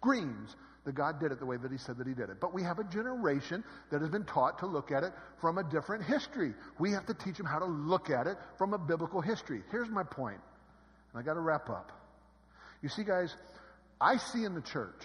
[0.00, 2.40] screams that God did it the way that He said that He did it.
[2.40, 5.64] But we have a generation that has been taught to look at it from a
[5.64, 6.54] different history.
[6.78, 9.62] We have to teach them how to look at it from a biblical history.
[9.70, 10.40] Here's my point,
[11.12, 11.92] and I got to wrap up.
[12.82, 13.34] You see, guys,
[14.00, 15.02] I see in the church,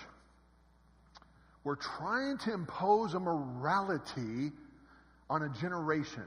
[1.64, 4.52] we're trying to impose a morality
[5.30, 6.24] on a generation.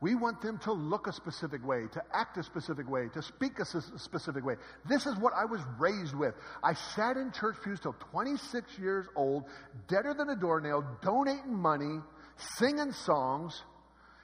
[0.00, 3.58] We want them to look a specific way, to act a specific way, to speak
[3.58, 4.56] a specific way.
[4.88, 6.34] This is what I was raised with.
[6.64, 9.44] I sat in church pews till 26 years old,
[9.88, 12.00] deader than a doornail, donating money,
[12.56, 13.62] singing songs,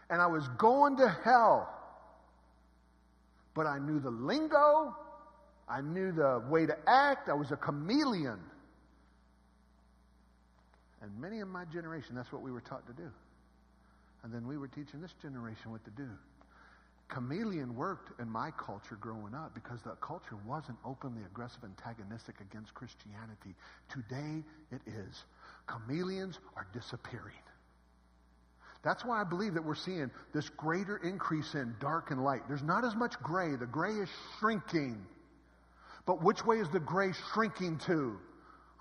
[0.08, 1.68] and I was going to hell.
[3.54, 4.96] But I knew the lingo,
[5.68, 8.38] I knew the way to act, I was a chameleon.
[11.02, 13.10] And many of my generation, that's what we were taught to do.
[14.26, 16.08] And then we were teaching this generation what to do.
[17.06, 22.74] Chameleon worked in my culture growing up because the culture wasn't openly aggressive, antagonistic against
[22.74, 23.54] Christianity.
[23.88, 25.24] Today it is.
[25.70, 27.38] Chameleons are disappearing.
[28.82, 32.40] That's why I believe that we're seeing this greater increase in dark and light.
[32.48, 33.54] There's not as much gray.
[33.54, 34.08] The gray is
[34.40, 35.06] shrinking.
[36.04, 38.18] But which way is the gray shrinking to?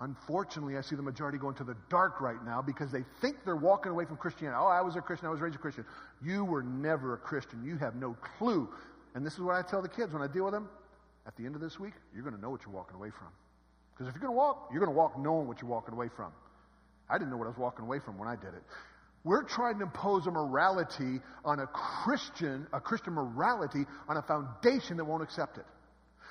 [0.00, 3.56] Unfortunately, I see the majority going to the dark right now because they think they're
[3.56, 4.58] walking away from Christianity.
[4.60, 5.26] Oh, I was a Christian.
[5.26, 5.86] I was raised a Christian.
[6.22, 7.64] You were never a Christian.
[7.64, 8.68] You have no clue.
[9.14, 10.68] And this is what I tell the kids when I deal with them.
[11.26, 13.28] At the end of this week, you're going to know what you're walking away from.
[13.94, 16.08] Because if you're going to walk, you're going to walk knowing what you're walking away
[16.14, 16.30] from.
[17.08, 18.62] I didn't know what I was walking away from when I did it.
[19.24, 24.98] We're trying to impose a morality on a Christian, a Christian morality on a foundation
[24.98, 25.64] that won't accept it.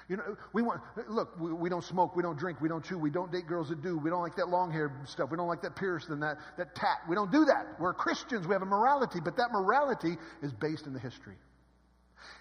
[0.08, 2.98] You know, we want, look, we, we, don't smoke, we don't drink, we don't chew,
[2.98, 5.48] we don't date girls that do, we don't like that long hair stuff, we don't
[5.48, 7.00] like that pierced and that, that tat.
[7.10, 7.80] We don't do that.
[7.80, 11.36] We're Christians, we have a morality, but that morality is based in the history.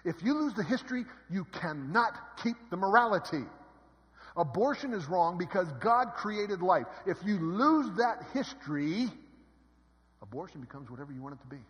[0.03, 2.13] If you lose the history, you cannot
[2.43, 3.43] keep the morality.
[4.37, 6.85] Abortion is wrong because God created life.
[7.07, 9.07] If you lose that history,
[10.21, 11.61] abortion becomes whatever you want it to be.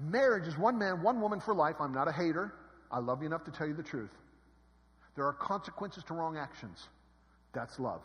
[0.00, 1.76] Marriage is one man, one woman for life.
[1.80, 2.52] I'm not a hater.
[2.90, 4.10] I love you enough to tell you the truth.
[5.16, 6.88] There are consequences to wrong actions.
[7.52, 8.02] That's love.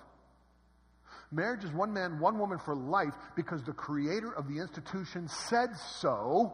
[1.32, 5.70] Marriage is one man, one woman for life because the creator of the institution said
[6.00, 6.54] so,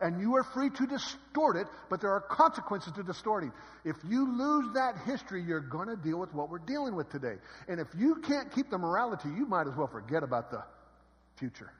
[0.00, 3.52] and you are free to distort it, but there are consequences to distorting.
[3.84, 7.36] If you lose that history, you're going to deal with what we're dealing with today.
[7.68, 10.62] And if you can't keep the morality, you might as well forget about the
[11.36, 11.70] future.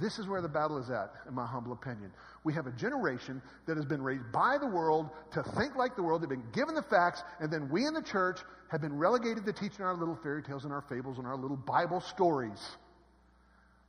[0.00, 2.12] This is where the battle is at, in my humble opinion.
[2.44, 6.02] We have a generation that has been raised by the world to think like the
[6.02, 6.22] world.
[6.22, 8.40] They've been given the facts, and then we in the church
[8.70, 11.58] have been relegated to teaching our little fairy tales and our fables and our little
[11.58, 12.58] Bible stories.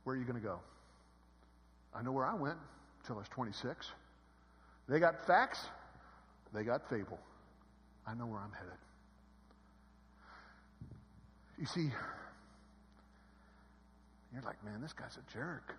[0.04, 0.60] Where are you going to go?
[1.94, 2.58] I know where I went
[3.00, 3.90] until I was 26.
[4.88, 5.64] They got facts,
[6.52, 7.18] they got fable.
[8.06, 8.76] I know where I'm headed.
[11.58, 11.88] You see,
[14.34, 15.74] you're like, man, this guy's a jerk.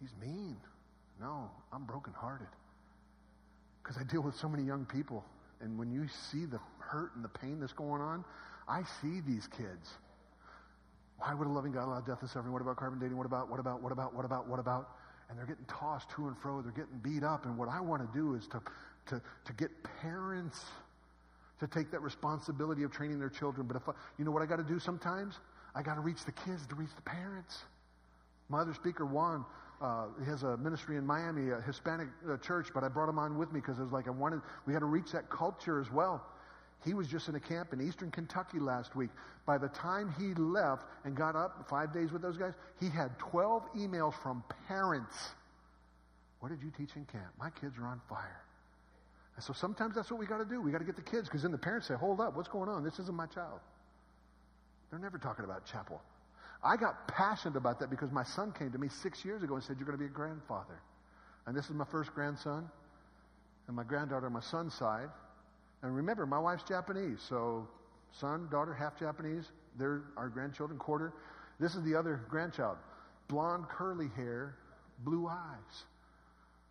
[0.00, 0.56] He's mean.
[1.20, 2.48] No, I'm brokenhearted.
[3.82, 5.24] Because I deal with so many young people.
[5.60, 8.24] And when you see the hurt and the pain that's going on,
[8.68, 9.90] I see these kids.
[11.18, 12.52] Why would a loving God allow death and suffering?
[12.52, 13.16] What about carbon dating?
[13.16, 14.88] What about, what about, what about, what about, what about?
[15.28, 16.62] And they're getting tossed to and fro.
[16.62, 17.44] They're getting beat up.
[17.44, 18.62] And what I want to do is to,
[19.08, 19.70] to, to get
[20.00, 20.64] parents
[21.60, 23.66] to take that responsibility of training their children.
[23.66, 25.34] But if I, you know what I got to do sometimes?
[25.74, 27.58] I got to reach the kids to reach the parents.
[28.48, 29.44] My other speaker, Juan,
[29.80, 33.18] uh, he has a ministry in Miami, a Hispanic uh, church, but I brought him
[33.18, 35.80] on with me because I was like, I wanted, we had to reach that culture
[35.80, 36.22] as well.
[36.84, 39.10] He was just in a camp in eastern Kentucky last week.
[39.46, 43.18] By the time he left and got up five days with those guys, he had
[43.18, 45.14] 12 emails from parents.
[46.40, 47.28] What did you teach in camp?
[47.38, 48.42] My kids are on fire.
[49.36, 50.60] And so sometimes that's what we got to do.
[50.60, 52.68] We got to get the kids because then the parents say, hold up, what's going
[52.68, 52.82] on?
[52.82, 53.60] This isn't my child.
[54.90, 56.00] They're never talking about chapel.
[56.62, 59.64] I got passionate about that because my son came to me six years ago and
[59.64, 60.80] said, You're going to be a grandfather.
[61.46, 62.68] And this is my first grandson,
[63.66, 65.08] and my granddaughter on my son's side.
[65.82, 67.66] And remember, my wife's Japanese, so
[68.12, 69.44] son, daughter, half Japanese.
[69.78, 71.14] They're our grandchildren, quarter.
[71.58, 72.76] This is the other grandchild.
[73.28, 74.56] Blonde, curly hair,
[75.04, 75.84] blue eyes.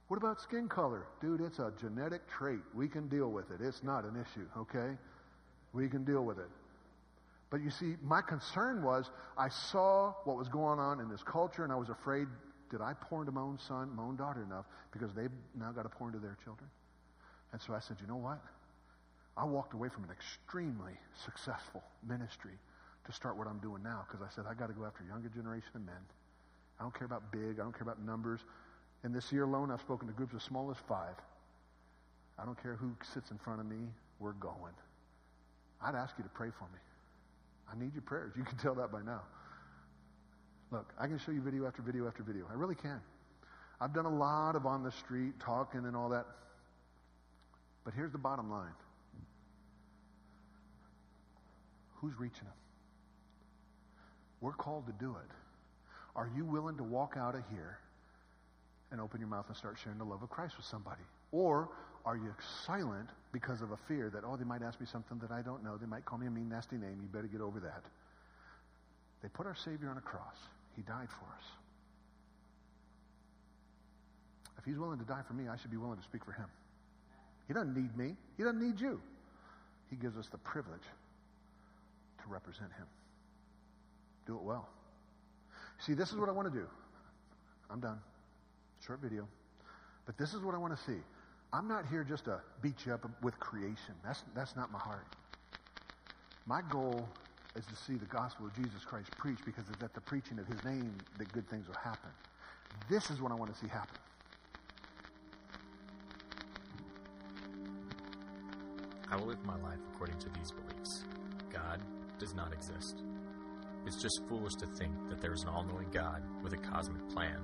[0.10, 1.06] What about skin color?
[1.22, 2.60] Dude, it's a genetic trait.
[2.74, 3.62] We can deal with it.
[3.62, 4.98] It's not an issue, okay?
[5.72, 6.50] We can deal with it.
[7.50, 11.64] But you see, my concern was I saw what was going on in this culture,
[11.64, 12.28] and I was afraid
[12.70, 15.84] did I pour into my own son, my own daughter enough because they've now got
[15.84, 16.70] to pour into their children?
[17.52, 18.39] And so I said, you know what?
[19.36, 20.93] I walked away from an extremely
[21.26, 22.54] successful ministry
[23.06, 25.08] to start what I'm doing now because I said, I got to go after a
[25.08, 26.04] younger generation of men.
[26.80, 28.41] I don't care about big, I don't care about numbers.
[29.04, 31.16] In this year alone, I've spoken to groups as small as five.
[32.38, 33.88] I don't care who sits in front of me,
[34.20, 34.74] we're going.
[35.82, 36.80] I'd ask you to pray for me.
[37.72, 38.34] I need your prayers.
[38.36, 39.22] You can tell that by now.
[40.72, 42.46] Look, I can show you video after video after video.
[42.50, 43.02] I really can.
[43.82, 46.26] I've done a lot of on the street talking and all that.
[47.86, 48.74] But here's the bottom line
[51.96, 52.54] who's reaching them?
[54.42, 55.32] We're called to do it.
[56.16, 57.80] Are you willing to walk out of here
[58.92, 61.02] and open your mouth and start sharing the love of Christ with somebody?
[61.32, 61.70] Or
[62.10, 62.34] are you
[62.66, 65.64] silent because of a fear that, oh, they might ask me something that I don't
[65.64, 65.78] know.
[65.78, 66.97] They might call me a mean, nasty name.
[67.03, 67.84] You better get over that.
[69.22, 70.36] They put our Savior on a cross.
[70.76, 71.45] He died for us.
[74.57, 76.47] If He's willing to die for me, I should be willing to speak for Him.
[77.47, 78.99] He doesn't need me, He doesn't need you.
[79.91, 82.88] He gives us the privilege to represent Him.
[84.26, 84.68] Do it well.
[85.86, 86.66] See, this is what I want to do.
[87.70, 87.99] I'm done.
[88.88, 89.28] Short video.
[90.07, 90.97] But this is what I want to see.
[91.52, 93.95] I'm not here just to beat you up with creation.
[94.04, 95.08] That's, that's not my heart.
[96.45, 97.08] My goal
[97.56, 100.47] is to see the gospel of Jesus Christ preached because it's at the preaching of
[100.47, 102.10] his name that good things will happen.
[102.89, 103.97] This is what I want to see happen.
[109.12, 111.04] I will live my life according to these beliefs
[111.52, 111.82] God,
[112.20, 113.02] does not exist.
[113.88, 117.08] It's just foolish to think that there is an all knowing God with a cosmic
[117.10, 117.39] plan.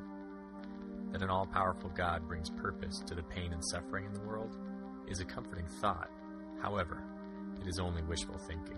[1.15, 4.57] That an all powerful God brings purpose to the pain and suffering in the world
[5.07, 6.09] is a comforting thought.
[6.61, 7.01] However,
[7.61, 8.75] it is only wishful thinking.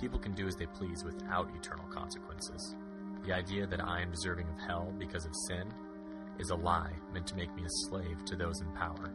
[0.00, 2.74] People can do as they please without eternal consequences.
[3.26, 5.68] The idea that I am deserving of hell because of sin
[6.38, 9.12] is a lie meant to make me a slave to those in power.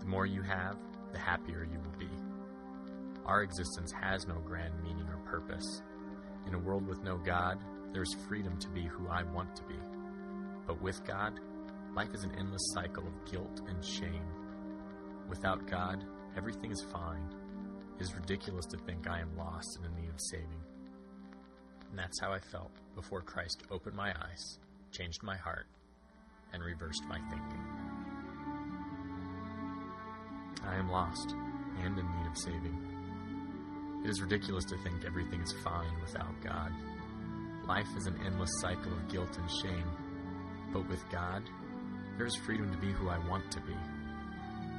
[0.00, 0.78] The more you have,
[1.12, 2.08] the happier you will be.
[3.26, 5.82] Our existence has no grand meaning or purpose.
[6.46, 7.58] In a world with no God,
[7.92, 9.76] there is freedom to be who I want to be.
[10.66, 11.40] But with God,
[11.94, 14.26] life is an endless cycle of guilt and shame.
[15.28, 16.04] Without God,
[16.36, 17.28] everything is fine.
[17.98, 20.62] It is ridiculous to think I am lost and in need of saving.
[21.90, 24.58] And that's how I felt before Christ opened my eyes,
[24.92, 25.66] changed my heart,
[26.52, 27.64] and reversed my thinking.
[30.64, 31.34] I am lost
[31.82, 32.92] and in need of saving.
[34.04, 36.72] It is ridiculous to think everything is fine without God.
[37.66, 39.90] Life is an endless cycle of guilt and shame.
[40.72, 41.42] But with God,
[42.16, 43.74] there is freedom to be who I want to be.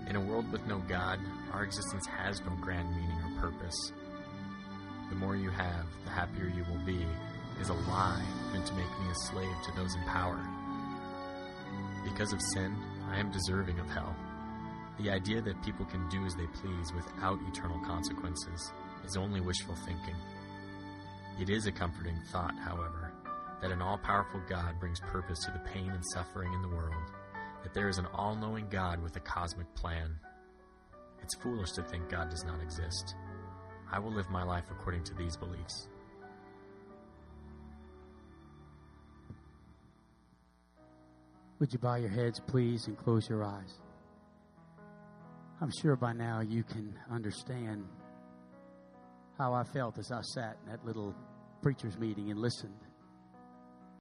[0.08, 1.20] In a world with no God,
[1.52, 3.94] our existence has no grand meaning or purpose.
[5.10, 7.06] The more you have, the happier you will be,
[7.60, 10.40] is a lie meant to make me a slave to those in power.
[12.04, 12.76] Because of sin,
[13.10, 14.16] I am deserving of hell.
[15.00, 18.72] The idea that people can do as they please without eternal consequences
[19.06, 20.16] is only wishful thinking.
[21.40, 23.03] It is a comforting thought, however,
[23.64, 27.12] that an all powerful God brings purpose to the pain and suffering in the world,
[27.64, 30.14] that there is an all knowing God with a cosmic plan.
[31.22, 33.16] It's foolish to think God does not exist.
[33.90, 35.88] I will live my life according to these beliefs.
[41.60, 43.80] Would you bow your heads, please, and close your eyes?
[45.62, 47.86] I'm sure by now you can understand
[49.38, 51.16] how I felt as I sat in that little
[51.62, 52.76] preacher's meeting and listened